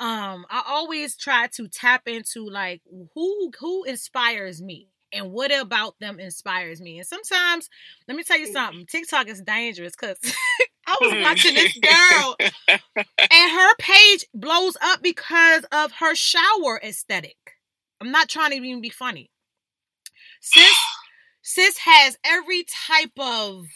Um, 0.00 0.46
I 0.48 0.62
always 0.66 1.16
try 1.16 1.48
to 1.54 1.68
tap 1.68 2.08
into 2.08 2.48
like 2.48 2.82
who 3.14 3.50
who 3.60 3.84
inspires 3.84 4.62
me 4.62 4.88
and 5.12 5.32
what 5.32 5.56
about 5.56 5.98
them 6.00 6.20
inspires 6.20 6.80
me. 6.80 6.98
And 6.98 7.06
sometimes, 7.06 7.68
let 8.06 8.16
me 8.16 8.22
tell 8.22 8.38
you 8.38 8.52
something, 8.52 8.86
TikTok 8.86 9.28
is 9.28 9.42
dangerous 9.42 9.94
because 9.98 10.18
I 10.86 10.96
was 11.00 11.12
watching 11.22 11.54
this 11.54 11.78
girl 11.78 12.36
and 12.96 13.50
her 13.52 13.74
page 13.78 14.26
blows 14.34 14.76
up 14.80 15.02
because 15.02 15.64
of 15.72 15.92
her 15.92 16.14
shower 16.14 16.80
aesthetic. 16.82 17.36
I'm 18.00 18.12
not 18.12 18.28
trying 18.28 18.50
to 18.50 18.56
even 18.56 18.80
be 18.80 18.90
funny. 18.90 19.30
Sis 20.40 20.76
Sis 21.48 21.78
has 21.78 22.18
every 22.26 22.62
type 22.64 23.18
of 23.18 23.68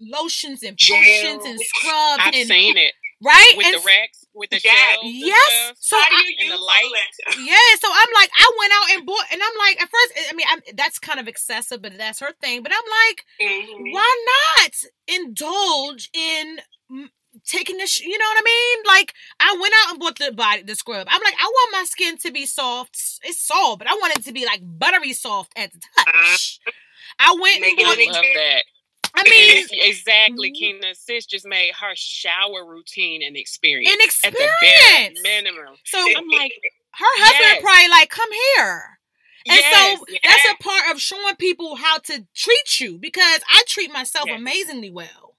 lotions 0.00 0.62
and 0.62 0.78
potions 0.78 1.44
and 1.44 1.60
scrubs. 1.60 2.22
I've 2.24 2.34
and, 2.34 2.48
seen 2.48 2.78
it. 2.78 2.94
Right? 3.22 3.52
With 3.58 3.66
and, 3.66 3.74
the 3.76 3.86
racks, 3.86 4.24
with 4.34 4.48
the 4.48 4.60
yeah, 4.64 4.70
shelves. 4.94 5.04
Yes. 5.04 5.74
So 5.80 5.98
How 5.98 6.08
do 6.08 6.14
you 6.16 6.36
I, 6.40 6.42
use 6.44 6.52
the 6.52 6.64
light? 6.64 6.90
Yeah. 7.38 7.76
So 7.78 7.88
I'm 7.92 8.08
like, 8.14 8.30
I 8.36 8.52
went 8.58 8.72
out 8.72 8.96
and 8.96 9.06
bought, 9.06 9.26
and 9.30 9.42
I'm 9.42 9.58
like, 9.58 9.82
at 9.82 9.90
first, 9.90 10.30
I 10.30 10.32
mean, 10.34 10.46
I'm, 10.48 10.60
that's 10.74 10.98
kind 10.98 11.20
of 11.20 11.28
excessive, 11.28 11.82
but 11.82 11.98
that's 11.98 12.20
her 12.20 12.32
thing. 12.40 12.62
But 12.62 12.72
I'm 12.72 12.88
like, 13.06 13.24
mm-hmm. 13.38 13.92
why 13.92 14.26
not 14.58 14.72
indulge 15.06 16.08
in 16.14 16.56
taking 17.46 17.78
this, 17.78 18.00
you 18.00 18.16
know 18.16 18.24
what 18.24 18.38
I 18.38 18.44
mean? 18.44 18.78
Like 18.86 19.14
I 19.40 19.56
went 19.60 19.74
out 19.82 19.90
and 19.92 20.00
bought 20.00 20.18
the 20.18 20.32
body 20.32 20.62
the 20.62 20.74
scrub. 20.74 21.06
I'm 21.10 21.22
like, 21.22 21.34
I 21.38 21.44
want 21.44 21.72
my 21.72 21.84
skin 21.84 22.18
to 22.18 22.30
be 22.30 22.46
soft. 22.46 22.96
It's 23.22 23.38
soft, 23.46 23.78
but 23.78 23.88
I 23.88 23.94
want 23.94 24.16
it 24.16 24.24
to 24.24 24.32
be 24.32 24.44
like 24.44 24.60
buttery 24.62 25.12
soft 25.12 25.52
at 25.56 25.72
the 25.72 25.80
touch. 25.96 26.60
I 27.18 27.36
went 27.40 27.62
and 27.62 27.76
bought 27.76 27.98
I 27.98 28.10
love 28.10 28.24
that. 28.34 28.62
I 29.14 29.24
mean, 29.24 29.66
exactly. 29.72 30.52
Mm-hmm. 30.52 30.92
Sis 30.94 31.26
just 31.26 31.46
made 31.46 31.72
her 31.80 31.92
shower 31.94 32.64
routine 32.66 33.22
an 33.22 33.36
experience. 33.36 33.92
An 33.92 33.98
experience, 34.00 34.40
at 34.40 35.14
the 35.14 35.20
bare 35.20 35.42
minimum. 35.42 35.74
So 35.84 35.98
I'm 35.98 36.28
like, 36.28 36.52
her 36.94 37.04
husband 37.18 37.40
yes. 37.40 37.62
probably 37.62 37.88
like, 37.90 38.08
come 38.08 38.30
here. 38.56 38.98
And 39.48 39.58
Yes, 39.58 39.74
so 39.74 40.06
yes. 40.08 40.20
that's 40.24 40.60
a 40.60 40.62
part 40.62 40.94
of 40.94 41.00
showing 41.00 41.36
people 41.36 41.76
how 41.76 41.98
to 41.98 42.24
treat 42.34 42.80
you 42.80 42.98
because 42.98 43.40
I 43.48 43.64
treat 43.66 43.92
myself 43.92 44.28
amazingly 44.30 44.90
well. 44.90 45.31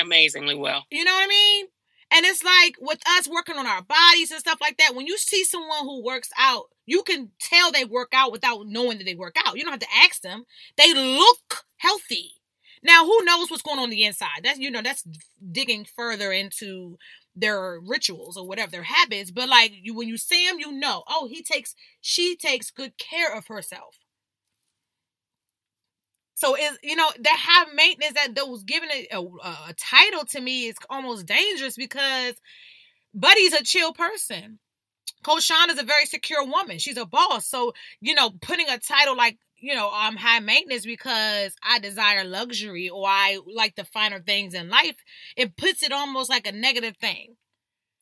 Amazingly 0.00 0.54
well. 0.54 0.84
You 0.90 1.04
know 1.04 1.12
what 1.12 1.24
I 1.24 1.28
mean? 1.28 1.66
And 2.12 2.26
it's 2.26 2.42
like 2.42 2.74
with 2.80 3.00
us 3.18 3.28
working 3.28 3.56
on 3.56 3.66
our 3.66 3.82
bodies 3.82 4.30
and 4.30 4.40
stuff 4.40 4.58
like 4.60 4.78
that, 4.78 4.94
when 4.94 5.06
you 5.06 5.16
see 5.16 5.44
someone 5.44 5.80
who 5.82 6.04
works 6.04 6.30
out, 6.38 6.64
you 6.86 7.02
can 7.02 7.30
tell 7.40 7.70
they 7.70 7.84
work 7.84 8.08
out 8.12 8.32
without 8.32 8.66
knowing 8.66 8.98
that 8.98 9.04
they 9.04 9.14
work 9.14 9.36
out. 9.46 9.56
You 9.56 9.62
don't 9.62 9.72
have 9.72 9.80
to 9.80 9.96
ask 10.04 10.20
them. 10.20 10.44
They 10.76 10.92
look 10.92 11.64
healthy. 11.76 12.32
Now, 12.82 13.04
who 13.04 13.24
knows 13.24 13.50
what's 13.50 13.62
going 13.62 13.78
on, 13.78 13.90
the 13.90 14.04
inside? 14.04 14.42
That's 14.42 14.58
you 14.58 14.70
know, 14.70 14.82
that's 14.82 15.04
digging 15.52 15.84
further 15.84 16.32
into 16.32 16.98
their 17.36 17.78
rituals 17.78 18.36
or 18.36 18.46
whatever 18.46 18.72
their 18.72 18.82
habits. 18.82 19.30
But 19.30 19.48
like 19.48 19.72
you, 19.80 19.94
when 19.94 20.08
you 20.08 20.16
see 20.16 20.48
them, 20.48 20.58
you 20.58 20.72
know, 20.72 21.04
oh, 21.08 21.28
he 21.30 21.42
takes, 21.42 21.74
she 22.00 22.34
takes 22.36 22.70
good 22.70 22.98
care 22.98 23.32
of 23.34 23.46
herself. 23.46 23.98
So 26.40 26.56
is 26.56 26.78
you 26.82 26.96
know 26.96 27.10
that 27.18 27.38
high 27.38 27.70
maintenance 27.74 28.14
that 28.14 28.34
those 28.34 28.64
giving 28.64 28.88
it 28.90 29.08
a, 29.12 29.20
a 29.20 29.74
title 29.78 30.24
to 30.30 30.40
me 30.40 30.68
is 30.68 30.76
almost 30.88 31.26
dangerous 31.26 31.76
because 31.76 32.34
Buddy's 33.14 33.52
a 33.52 33.62
chill 33.62 33.92
person. 33.92 34.58
Coach 35.22 35.42
Sean 35.42 35.68
is 35.68 35.78
a 35.78 35.82
very 35.82 36.06
secure 36.06 36.42
woman. 36.46 36.78
She's 36.78 36.96
a 36.96 37.04
boss. 37.04 37.46
So 37.46 37.74
you 38.00 38.14
know, 38.14 38.30
putting 38.30 38.70
a 38.70 38.78
title 38.78 39.18
like 39.18 39.36
you 39.58 39.74
know 39.74 39.90
I'm 39.92 40.16
high 40.16 40.40
maintenance 40.40 40.86
because 40.86 41.54
I 41.62 41.78
desire 41.78 42.24
luxury 42.24 42.88
or 42.88 43.06
I 43.06 43.38
like 43.54 43.76
the 43.76 43.84
finer 43.84 44.20
things 44.20 44.54
in 44.54 44.70
life, 44.70 44.96
it 45.36 45.58
puts 45.58 45.82
it 45.82 45.92
almost 45.92 46.30
like 46.30 46.46
a 46.46 46.52
negative 46.52 46.96
thing. 46.96 47.36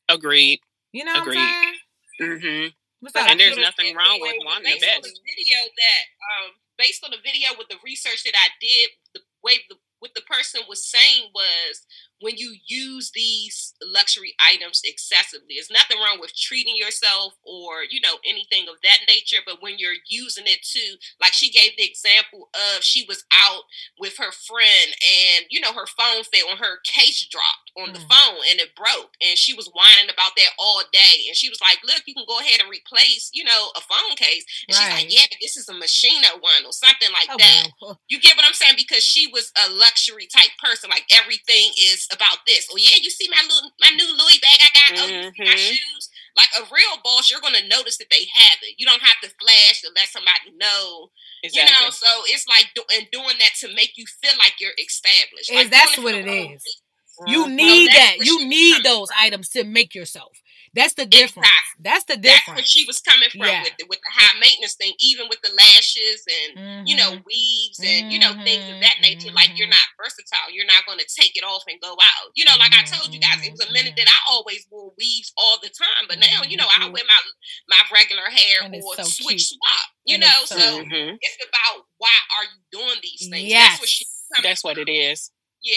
Agreed. 0.08 0.60
You 0.92 1.04
know 1.04 1.14
what 1.14 1.22
Agreed. 1.22 1.38
I'm? 1.40 1.74
Mm-hmm. 2.22 2.68
What's 3.00 3.16
up? 3.16 3.28
And 3.28 3.40
there's 3.40 3.58
nothing 3.58 3.96
wrong 3.96 4.18
with 4.20 4.34
wanting 4.44 4.74
the 4.74 4.78
best. 4.78 5.02
video 5.02 5.58
that, 5.76 6.04
um, 6.46 6.52
based 6.78 7.04
on 7.04 7.10
the 7.10 7.22
video 7.22 7.50
with 7.58 7.68
the 7.68 7.82
research 7.84 8.24
that 8.24 8.34
I 8.34 8.48
did, 8.60 8.90
the 9.14 9.20
way 9.42 9.58
the 9.68 9.76
what 9.98 10.14
the 10.14 10.22
person 10.22 10.62
was 10.68 10.86
saying 10.86 11.30
was 11.34 11.82
when 12.20 12.36
you 12.36 12.54
use 12.66 13.10
these 13.14 13.74
luxury 13.82 14.34
items 14.40 14.80
excessively, 14.84 15.54
there's 15.56 15.70
nothing 15.70 15.98
wrong 15.98 16.18
with 16.20 16.34
treating 16.36 16.76
yourself 16.76 17.34
or 17.44 17.84
you 17.88 18.00
know 18.00 18.16
anything 18.28 18.66
of 18.68 18.76
that 18.82 18.98
nature. 19.08 19.38
But 19.46 19.62
when 19.62 19.74
you're 19.78 19.98
using 20.08 20.44
it 20.46 20.62
to, 20.72 20.96
like 21.20 21.32
she 21.32 21.50
gave 21.50 21.72
the 21.76 21.84
example 21.88 22.48
of 22.54 22.82
she 22.82 23.04
was 23.08 23.24
out 23.32 23.62
with 23.98 24.16
her 24.18 24.32
friend 24.32 24.88
and 25.02 25.46
you 25.50 25.60
know 25.60 25.72
her 25.72 25.86
phone 25.86 26.24
fell 26.24 26.50
and 26.50 26.58
her 26.58 26.78
case 26.84 27.26
dropped 27.28 27.70
on 27.76 27.92
the 27.92 27.98
Mm. 27.98 28.08
phone 28.10 28.42
and 28.50 28.60
it 28.60 28.74
broke 28.74 29.14
and 29.20 29.36
she 29.38 29.54
was 29.54 29.70
whining 29.74 30.10
about 30.12 30.32
that 30.36 30.50
all 30.58 30.82
day 30.92 31.26
and 31.26 31.36
she 31.36 31.48
was 31.48 31.60
like, 31.60 31.78
look, 31.84 32.02
you 32.06 32.14
can 32.14 32.24
go 32.28 32.38
ahead 32.40 32.60
and 32.60 32.70
replace 32.70 33.30
you 33.32 33.44
know 33.44 33.70
a 33.76 33.80
phone 33.80 34.16
case. 34.16 34.44
And 34.68 34.74
she's 34.76 34.90
like, 34.90 35.12
yeah, 35.12 35.26
but 35.30 35.38
this 35.40 35.56
is 35.56 35.68
a 35.68 35.74
machine 35.74 36.22
one 36.40 36.64
or 36.66 36.72
something 36.72 37.08
like 37.12 37.28
Oh, 37.30 37.36
that. 37.38 37.68
You 38.08 38.18
get 38.20 38.36
what 38.36 38.46
I'm 38.46 38.54
saying? 38.54 38.74
Because 38.76 39.02
she 39.04 39.26
was 39.26 39.52
a 39.56 39.70
luxury 39.72 40.26
type 40.26 40.50
person. 40.62 40.90
Like 40.90 41.04
everything 41.12 41.70
is 41.78 42.07
about 42.12 42.46
this. 42.46 42.68
Oh 42.70 42.76
yeah, 42.76 42.96
you 43.00 43.10
see 43.10 43.28
my 43.30 43.42
little 43.42 43.70
my 43.80 43.90
new 43.90 44.08
Louis 44.12 44.38
bag 44.40 44.58
I 44.60 44.70
got. 44.74 45.00
Oh, 45.00 45.06
you 45.06 45.22
see 45.32 45.44
my 45.44 45.54
Mhm. 45.54 45.58
shoes. 45.76 46.10
Like 46.36 46.50
a 46.58 46.62
real 46.72 46.96
boss, 47.02 47.30
you're 47.30 47.40
gonna 47.40 47.66
notice 47.66 47.96
that 47.98 48.10
they 48.10 48.24
have 48.32 48.58
it. 48.62 48.74
You 48.78 48.86
don't 48.86 49.02
have 49.02 49.20
to 49.22 49.30
flash 49.40 49.80
to 49.82 49.90
let 49.94 50.08
somebody 50.08 50.52
know. 50.56 51.10
Exactly. 51.42 51.74
You 51.74 51.84
know, 51.84 51.90
so 51.90 52.06
it's 52.26 52.46
like 52.46 52.70
do- 52.74 52.84
and 52.94 53.08
doing 53.10 53.38
that 53.38 53.54
to 53.60 53.74
make 53.74 53.96
you 53.96 54.06
feel 54.06 54.36
like 54.38 54.54
you're 54.60 54.74
established. 54.78 55.50
Is 55.50 55.56
Like 55.56 55.70
that's 55.70 55.98
what 55.98 56.14
it 56.14 56.26
is. 56.26 56.26
it 56.26 56.26
the 56.26 56.36
whole 56.42 56.54
is. 56.54 56.62
week. 56.64 57.28
You 57.28 57.48
need 57.48 57.88
that's 57.88 58.18
that. 58.18 58.26
You 58.26 58.46
need 58.46 58.72
coming 58.84 58.84
those 58.84 59.08
items 59.18 59.48
to 59.50 59.64
make 59.64 59.94
yourself. 59.94 60.36
That's 60.78 60.94
the 60.94 61.06
difference. 61.10 61.42
Exactly. 61.50 61.82
That's 61.82 62.04
the 62.06 62.16
difference. 62.16 62.46
That's 62.46 62.56
where 62.62 62.70
she 62.70 62.82
was 62.86 62.98
coming 63.02 63.30
from 63.34 63.50
Yeah. 63.50 63.62
with 63.66 63.74
the, 63.78 63.86
with 63.90 63.98
the 63.98 64.12
high 64.14 64.38
maintenance 64.38 64.78
thing, 64.78 64.94
even 65.02 65.26
with 65.26 65.42
the 65.42 65.50
lashes 65.58 66.22
and 66.26 66.86
you 66.88 66.94
know 66.94 67.18
Mhm. 67.18 67.24
weaves 67.26 67.78
and 67.82 68.12
you 68.14 68.18
know 68.22 68.32
things 68.46 68.62
of 68.70 68.78
that 68.80 69.02
nature. 69.02 69.30
Like 69.34 69.58
you're 69.58 69.66
Mhm. 69.66 69.74
not 69.74 69.88
versatile. 69.98 70.54
You're 70.54 70.70
not 70.70 70.86
going 70.86 70.98
to 71.02 71.08
take 71.18 71.34
it 71.36 71.42
off 71.42 71.64
and 71.66 71.80
go 71.82 71.92
out. 71.98 72.30
You 72.38 72.44
know, 72.46 72.54
like 72.62 72.74
I 72.74 72.82
told 72.86 73.12
you 73.12 73.18
guys, 73.18 73.42
it 73.42 73.50
was 73.50 73.60
a 73.66 73.72
minute 73.72 73.94
that 73.98 74.06
I 74.06 74.18
always 74.30 74.66
wore 74.70 74.94
weaves 74.96 75.32
all 75.36 75.58
the 75.58 75.68
time, 75.70 76.06
but 76.08 76.18
now 76.22 76.42
you 76.46 76.56
know 76.56 76.68
I 76.70 76.86
wear 76.88 77.02
my 77.04 77.20
my 77.68 77.82
regular 77.92 78.30
hair 78.30 78.62
And 78.62 78.74
or 78.78 78.94
so 78.96 79.02
switch 79.02 79.50
cute. 79.50 79.58
swap. 79.58 79.86
You 80.06 80.14
And 80.14 80.22
know, 80.22 80.44
so 80.46 80.58
so 80.58 80.78
it's 81.20 81.38
about 81.42 81.86
why 81.98 82.14
are 82.38 82.44
you 82.44 82.60
doing 82.70 83.00
these 83.02 83.26
things? 83.28 83.50
Yes. 83.50 83.70
That's 83.70 83.80
what 83.80 83.88
she. 83.88 84.04
coming 84.34 84.48
That's 84.48 84.62
what 84.64 84.78
it 84.78 84.88
is. 84.88 85.30
Yeah. 85.62 85.74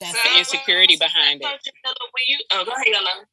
That's 0.00 0.20
The 0.20 0.38
insecurity 0.38 0.96
behind 0.96 1.40
it. 1.42 1.46
When 1.46 2.24
you, 2.26 2.38
oh, 2.50 2.64
go 2.64 2.72
ahead, 2.72 2.86
Yolo. 2.88 3.24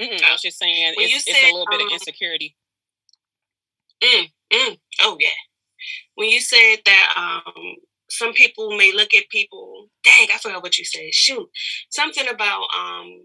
Mm-mm, 0.00 0.22
I 0.22 0.32
was 0.32 0.42
just 0.42 0.58
saying 0.58 0.94
When 0.96 1.08
you 1.08 1.16
it's, 1.16 1.28
it's 1.28 1.38
a 1.42 1.46
little 1.46 1.66
bit 1.70 1.80
of 1.80 1.86
um, 1.86 1.92
insecurity. 1.92 2.56
Mm, 4.02 4.30
mm, 4.52 4.78
oh 5.02 5.16
yeah. 5.20 5.28
When 6.16 6.28
you 6.28 6.40
said 6.40 6.76
that 6.84 7.14
um 7.16 7.76
some 8.10 8.32
people 8.32 8.76
may 8.76 8.92
look 8.92 9.14
at 9.14 9.28
people 9.30 9.88
dang, 10.04 10.28
I 10.34 10.38
forgot 10.38 10.62
what 10.62 10.78
you 10.78 10.84
said. 10.84 11.14
Shoot. 11.14 11.48
Something 11.90 12.28
about 12.28 12.62
um 12.76 13.22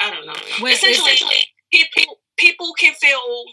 I 0.00 0.10
don't 0.10 0.26
know. 0.26 0.34
When- 0.60 0.72
Essentially 0.72 1.46
people 1.72 2.20
people 2.36 2.72
can 2.78 2.94
feel 2.94 3.44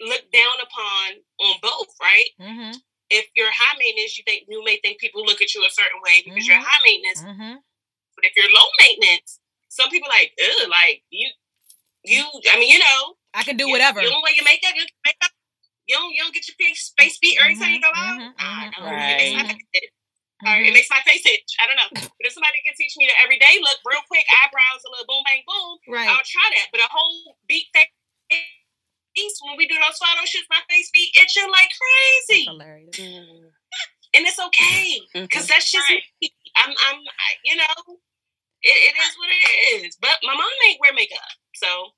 looked 0.00 0.32
down 0.32 0.54
upon 0.62 1.22
on 1.40 1.54
both, 1.62 1.94
right? 2.02 2.28
Mhm. 2.40 2.74
If 3.08 3.28
you're 3.36 3.50
high 3.52 3.78
maintenance, 3.78 4.18
you 4.18 4.24
think 4.24 4.44
you 4.48 4.62
may 4.64 4.78
think 4.78 5.00
people 5.00 5.24
look 5.24 5.40
at 5.40 5.54
you 5.54 5.64
a 5.64 5.70
certain 5.70 6.00
way 6.02 6.22
because 6.24 6.46
you're 6.46 6.58
Mhm. 6.58 6.64
high 6.64 6.82
maintenance. 6.84 7.22
Mhm. 7.22 7.62
But 8.14 8.24
if 8.24 8.32
you're 8.36 8.50
low 8.50 8.68
maintenance, 8.80 9.40
some 9.68 9.88
people 9.90 10.08
like, 10.08 10.32
ugh, 10.42 10.68
like 10.68 11.02
you 11.10 11.28
you 12.04 12.22
I 12.52 12.58
mean, 12.58 12.70
you 12.72 12.78
know, 12.78 13.14
I 13.34 13.42
can 13.42 13.56
do 13.56 13.66
you- 13.66 13.72
whatever. 13.72 14.00
You 14.02 14.10
don't 14.10 14.22
wear 14.22 14.32
your 14.34 14.44
makeup. 14.44 14.72
You, 14.74 14.86
makeup. 15.04 15.30
you 15.86 15.94
don't. 15.96 16.12
You 16.14 16.22
don't 16.22 16.34
get 16.34 16.46
your 16.48 16.54
face 16.58 16.92
face 16.98 17.18
beat 17.18 17.38
every 17.40 17.56
time 17.56 17.72
you 17.74 17.80
go 17.82 17.90
out. 17.94 18.18
Mhm, 18.18 18.32
I 18.38 18.70
know. 18.78 18.86
Right. 18.86 19.20
It 19.20 19.34
makes 19.34 19.42
my 19.42 19.48
face 19.48 19.66
itch. 19.74 19.92
Or 20.44 20.52
Mhm. 20.52 20.68
it 20.68 20.72
makes 20.74 20.90
my 20.90 21.02
face 21.08 21.24
itch. 21.26 21.50
I 21.60 21.64
don't 21.66 21.76
know. 21.80 21.90
But 22.16 22.24
if 22.28 22.32
somebody 22.32 22.60
can 22.64 22.74
teach 22.76 22.94
me 22.96 23.06
the 23.06 23.16
everyday 23.20 23.58
look, 23.60 23.78
real 23.84 24.02
quick, 24.08 24.24
eyebrows, 24.42 24.84
a 24.86 24.90
little 24.90 25.06
boom, 25.06 25.22
bang, 25.26 25.42
boom, 25.46 25.78
Right. 25.88 26.08
I'll 26.08 26.24
try 26.24 26.46
that. 26.56 26.68
But 26.72 26.80
a 26.80 26.88
whole 26.90 27.36
beat 27.48 27.66
face. 27.74 27.88
When 29.42 29.56
we 29.56 29.66
do 29.66 29.74
those 29.74 29.96
photo 29.96 30.24
shoots, 30.26 30.46
my 30.50 30.60
face 30.68 30.90
be 30.92 31.10
itching 31.20 31.48
like 31.50 31.70
That's 31.72 32.26
crazy, 32.28 32.44
hilarious. 32.44 32.96
Mm-hmm. 32.96 33.48
and 34.14 34.26
it's 34.26 34.38
okay 34.38 35.00
because 35.14 35.46
that's 35.46 35.72
just 35.72 35.88
Right. 35.88 36.02
me. 36.20 36.34
I'm, 36.56 36.70
I'm, 36.70 36.96
I, 37.00 37.28
you 37.44 37.56
know, 37.56 37.98
it, 38.66 38.78
it 38.90 38.94
is 38.98 39.12
what 39.18 39.30
it 39.30 39.42
is. 39.86 39.96
But 40.02 40.18
my 40.26 40.34
mom 40.34 40.50
ain't 40.68 40.80
wear 40.82 40.92
makeup, 40.92 41.30
so 41.54 41.90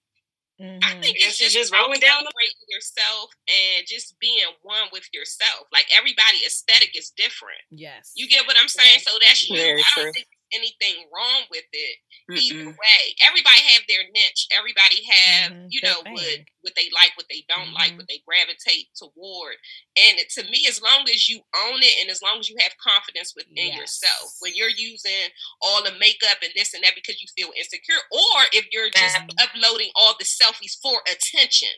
I 0.61 0.65
Mhm. 0.65 1.03
think 1.03 1.17
it's 1.17 1.39
it's 1.39 1.39
just, 1.39 1.55
just 1.55 1.73
rolling 1.73 2.01
down 2.01 2.19
the- 2.25 2.31
celebrating 2.35 2.67
yourself 2.69 3.31
and 3.47 3.87
just 3.87 4.19
being 4.19 4.43
one 4.63 4.89
with 4.93 5.07
yourself. 5.15 5.69
Like 5.73 5.87
everybody 5.95 6.45
aesthetic 6.45 6.97
is 6.99 7.11
different. 7.17 7.61
Yes. 7.71 8.11
You 8.17 8.27
get 8.29 8.45
what 8.47 8.59
I'm 8.59 8.67
saying? 8.69 9.01
So 9.01 9.13
that's 9.21 9.49
you. 9.49 9.57
Very 9.57 9.81
I 9.81 9.85
true. 9.95 10.03
don't 10.05 10.13
think 10.13 10.27
there's 10.27 10.38
anything 10.53 11.09
wrong 11.15 11.43
with 11.51 11.65
it 11.73 11.97
either 12.35 12.65
Mm-mm. 12.65 12.67
way. 12.67 13.15
Everybody 13.27 13.61
have 13.73 13.83
their 13.89 14.05
niche. 14.13 14.47
Everybody 14.57 15.03
have, 15.05 15.53
Mhm, 15.53 15.67
you 15.71 15.81
know, 15.83 16.03
what 16.13 16.39
what 16.61 16.75
they 16.77 16.91
like, 16.93 17.17
what 17.17 17.27
they 17.31 17.45
don't 17.49 17.73
like, 17.73 17.93
Mhm. 17.93 17.97
what 17.97 18.07
they 18.09 18.21
gravitate 18.27 18.89
toward. 18.95 19.57
And 19.97 20.19
it, 20.19 20.29
to 20.31 20.43
me, 20.51 20.67
as 20.69 20.83
long 20.83 21.09
as 21.09 21.29
you 21.29 21.41
own 21.57 21.81
it 21.83 21.95
and 22.03 22.11
as 22.11 22.21
long 22.21 22.39
as 22.41 22.49
you 22.49 22.57
have 22.61 22.73
confidence 22.77 23.33
within 23.35 23.73
Yes. 23.73 23.79
yourself, 23.79 24.35
when 24.41 24.53
you're 24.55 24.69
using 24.69 25.31
all 25.63 25.83
the 25.83 25.93
makeup 25.99 26.39
and 26.43 26.53
this 26.55 26.75
and 26.75 26.83
that 26.85 26.95
because 26.95 27.21
you 27.23 27.29
feel 27.37 27.53
insecure, 27.57 27.97
or 28.13 28.39
if 28.53 28.67
you're 28.73 28.91
just 28.91 29.17
Mhm. 29.17 29.31
uploading 29.41 29.91
all 29.95 30.15
the 30.19 30.25
selfies 30.27 30.77
for 30.83 31.01
attention. 31.11 31.71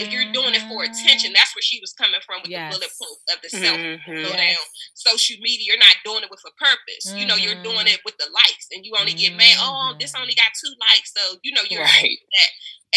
If 0.00 0.10
you're 0.12 0.32
doing 0.32 0.54
it 0.54 0.62
for 0.68 0.82
attention, 0.84 1.32
that's 1.32 1.54
where 1.54 1.62
she 1.62 1.78
was 1.80 1.92
coming 1.92 2.20
from 2.24 2.40
with 2.42 2.50
Yes. 2.50 2.72
the 2.72 2.78
bullet 2.80 2.92
point 2.98 3.18
of 3.36 3.42
the 3.42 3.48
selfie 3.48 3.98
go 4.06 4.12
Yes. 4.30 4.36
down 4.56 4.66
social 4.94 5.36
media. 5.40 5.66
You're 5.68 5.78
not 5.78 5.96
doing 6.04 6.22
it 6.24 6.30
with 6.30 6.42
a 6.46 6.50
purpose. 6.56 7.12
You 7.16 7.26
know, 7.26 7.36
you're 7.36 7.62
doing 7.62 7.86
Mhm. 7.86 7.94
it 7.94 8.00
with 8.04 8.16
the 8.18 8.28
likes, 8.30 8.66
and 8.72 8.84
you 8.84 8.96
only 8.98 9.12
get 9.14 9.34
mad. 9.34 9.56
Oh, 9.60 9.94
this 10.00 10.12
Mhm. 10.12 10.20
only 10.22 10.34
got 10.34 10.52
two 10.58 10.74
likes, 10.90 11.12
so 11.12 11.38
you 11.42 11.52
know 11.52 11.62
you're 11.70 11.82
Right. 11.82 12.02
using 12.10 12.26
that 12.32 12.50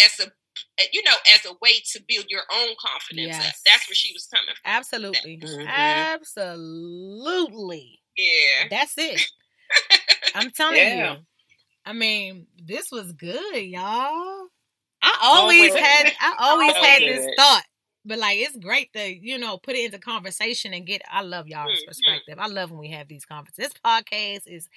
as 0.05 0.19
a 0.19 0.31
you 0.91 1.01
know 1.03 1.15
as 1.33 1.45
a 1.45 1.53
way 1.61 1.79
to 1.79 1.99
build 2.07 2.25
your 2.29 2.43
own 2.51 2.75
confidence. 2.79 3.35
up. 3.37 3.43
Yes. 3.43 3.61
That's 3.65 3.87
where 3.89 3.95
she 3.95 4.13
was 4.13 4.27
coming 4.27 4.53
from. 4.53 4.61
Absolutely. 4.65 5.37
Mhm. 5.37 5.67
Absolutely. 5.67 8.01
Yeah, 8.15 8.67
That's 8.69 8.95
it. 8.97 9.21
I'm 10.35 10.51
telling 10.51 10.77
Yeah. 10.77 11.13
you. 11.13 11.25
I 11.85 11.93
mean, 11.93 12.47
this 12.55 12.91
was 12.91 13.11
good, 13.13 13.55
y'all. 13.65 14.47
I 15.03 15.17
always 15.23 15.75
had 15.75 16.11
I 16.21 16.35
always 16.39 16.73
had 16.75 17.01
this 17.03 17.27
thought. 17.37 17.63
But 18.05 18.19
like 18.19 18.37
it's 18.39 18.57
great 18.57 18.91
to, 18.93 19.07
you 19.07 19.37
know, 19.37 19.57
put 19.57 19.75
it 19.75 19.85
into 19.85 19.99
conversation 19.99 20.73
and 20.73 20.85
get 20.87 21.01
I 21.11 21.21
love 21.23 21.47
y'all's 21.47 21.71
Mhm. 21.83 21.87
perspective. 21.87 22.39
I 22.39 22.47
love 22.47 22.71
when 22.71 22.79
we 22.81 22.89
have 22.91 23.07
these 23.07 23.25
conferences. 23.25 23.65
This 23.69 23.73
podcast 23.85 24.43
is 24.47 24.69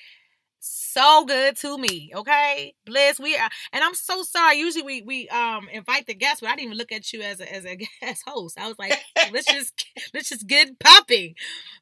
so 0.66 1.24
good 1.24 1.57
to 1.59 1.79
me. 1.79 2.11
Okay, 2.14 2.74
Bliss, 2.85 3.18
we 3.20 3.37
are, 3.37 3.48
and 3.72 3.85
I'm 3.85 3.94
so 3.94 4.22
sorry. 4.22 4.57
Usually 4.59 4.83
we 4.83 5.02
we 5.02 5.29
um 5.29 5.68
invite 5.72 6.07
the 6.07 6.14
guests, 6.14 6.40
but 6.40 6.48
I 6.48 6.57
didn't 6.57 6.66
even 6.66 6.79
look 6.79 6.92
at 6.92 7.12
you 7.12 7.22
as 7.22 7.40
a 7.40 7.52
as 7.55 7.64
a 7.64 7.76
guest 8.00 8.22
host. 8.26 8.59
I 8.59 8.66
was 8.68 8.79
like, 8.79 8.98
let's 9.33 9.46
just 9.46 9.87
let's 10.14 10.29
just 10.29 10.46
get 10.46 10.79
popping. 10.79 11.35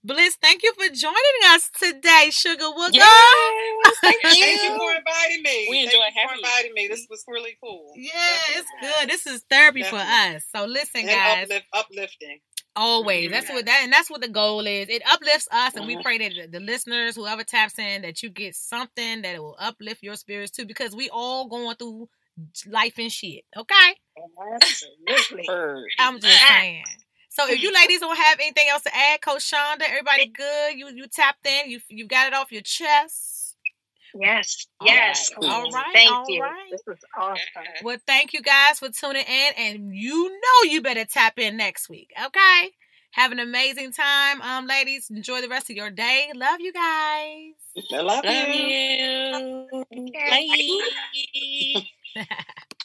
Bliss, 0.05 0.37
thank 0.41 0.63
you 0.63 0.73
for 0.75 0.89
joining 0.95 1.17
us 1.47 1.71
today, 1.79 2.29
Sugar 2.31 2.65
Wooga. 2.65 2.93
Yes, 2.93 3.95
thank, 4.03 4.23
you. 4.25 4.31
thank 4.31 4.63
you 4.63 4.77
for 4.77 4.93
inviting 4.93 5.43
me. 5.43 5.67
We 5.71 5.81
enjoy 5.85 5.99
having 6.15 6.39
you. 6.39 6.45
inviting 6.45 6.73
me. 6.75 6.89
This 6.89 7.07
was 7.09 7.25
really 7.29 7.57
cool. 7.63 7.93
Yeah, 7.97 8.11
Definitely. 8.13 8.61
it's 8.61 8.99
good. 9.01 9.11
This 9.11 9.27
is 9.27 9.45
therapy 9.49 9.83
Definitely. 9.83 10.07
for 10.07 10.37
us. 10.37 10.45
So 10.55 10.65
listen, 10.67 11.01
and 11.03 11.09
guys. 11.09 11.45
Uplift, 11.45 11.67
uplifting. 11.73 12.39
Always. 12.77 13.31
That's 13.31 13.49
what 13.49 13.67
that 13.67 13.81
and 13.85 13.93
that's 13.93 14.11
what 14.11 14.21
the 14.21 14.29
goal 14.29 14.67
is. 14.67 14.89
It 14.89 15.03
uplifts 15.11 15.49
us 15.53 15.75
and 15.75 15.87
we 15.87 15.95
mm-hmm. 15.95 16.03
pray 16.03 16.19
that 16.19 16.33
the, 16.35 16.59
the 16.59 16.65
listeners, 16.65 17.15
whoever 17.15 17.45
taps 17.45 17.79
in, 17.79 18.03
that 18.03 18.23
you 18.23 18.31
get 18.31 18.57
something 18.57 19.23
that 19.23 19.35
it 19.35 19.43
will 19.43 19.57
uplift 19.59 20.03
your 20.03 20.17
spirits 20.17 20.51
too, 20.51 20.67
because 20.67 20.95
we 20.95 21.09
all 21.11 21.47
going 21.47 21.77
through 21.77 22.09
life 22.67 22.95
and 22.99 23.13
shit. 23.13 23.45
Okay? 23.57 23.75
Absolutely. 24.61 25.85
I'm 25.99 26.19
just 26.19 26.49
saying. 26.49 26.85
So 27.29 27.49
if 27.49 27.63
you 27.63 27.73
ladies 27.73 28.01
don't 28.01 28.17
have 28.17 28.39
anything 28.41 28.67
else 28.71 28.83
to 28.83 28.97
add, 28.97 29.21
Coach 29.21 29.51
Shonda, 29.51 29.83
everybody 29.83 30.27
good? 30.27 30.75
You 30.77 30.89
you 30.95 31.07
tapped 31.09 31.47
in, 31.47 31.71
you 31.71 31.81
you 31.89 32.07
got 32.07 32.29
it 32.29 32.35
off 32.35 32.53
your 32.53 32.63
chest. 32.63 33.34
Yes, 34.15 34.67
yes. 34.83 35.31
All 35.43 35.71
right. 35.71 35.93
Thank 35.93 36.11
all 36.11 36.25
you. 36.29 36.43
Right. 36.43 36.71
This 36.71 36.83
was 36.87 36.99
awesome. 37.17 37.41
Well, 37.83 37.99
thank 38.07 38.33
you 38.33 38.43
guys 38.43 38.79
for 38.79 38.89
tuning 38.89 39.25
in, 39.27 39.53
and 39.59 39.95
you 39.95 40.29
know 40.31 40.71
you 40.71 40.81
better 40.81 41.05
tap 41.05 41.39
in 41.39 41.57
next 41.57 41.89
week. 41.89 42.13
Okay. 42.27 42.71
Have 43.13 43.33
an 43.33 43.39
amazing 43.39 43.93
time, 43.93 44.43
um, 44.43 44.67
ladies. 44.67 45.09
Enjoy 45.11 45.41
the 45.41 45.49
rest 45.49 45.71
of 45.71 45.77
your 45.77 45.91
day. 45.91 46.31
Love 46.35 46.61
you 46.61 46.73
guys. 46.73 47.53
I 47.93 48.01
love, 48.01 48.25
love 48.25 48.49
you. 48.49 49.85
you. 49.91 50.25
Bye. 52.17 52.25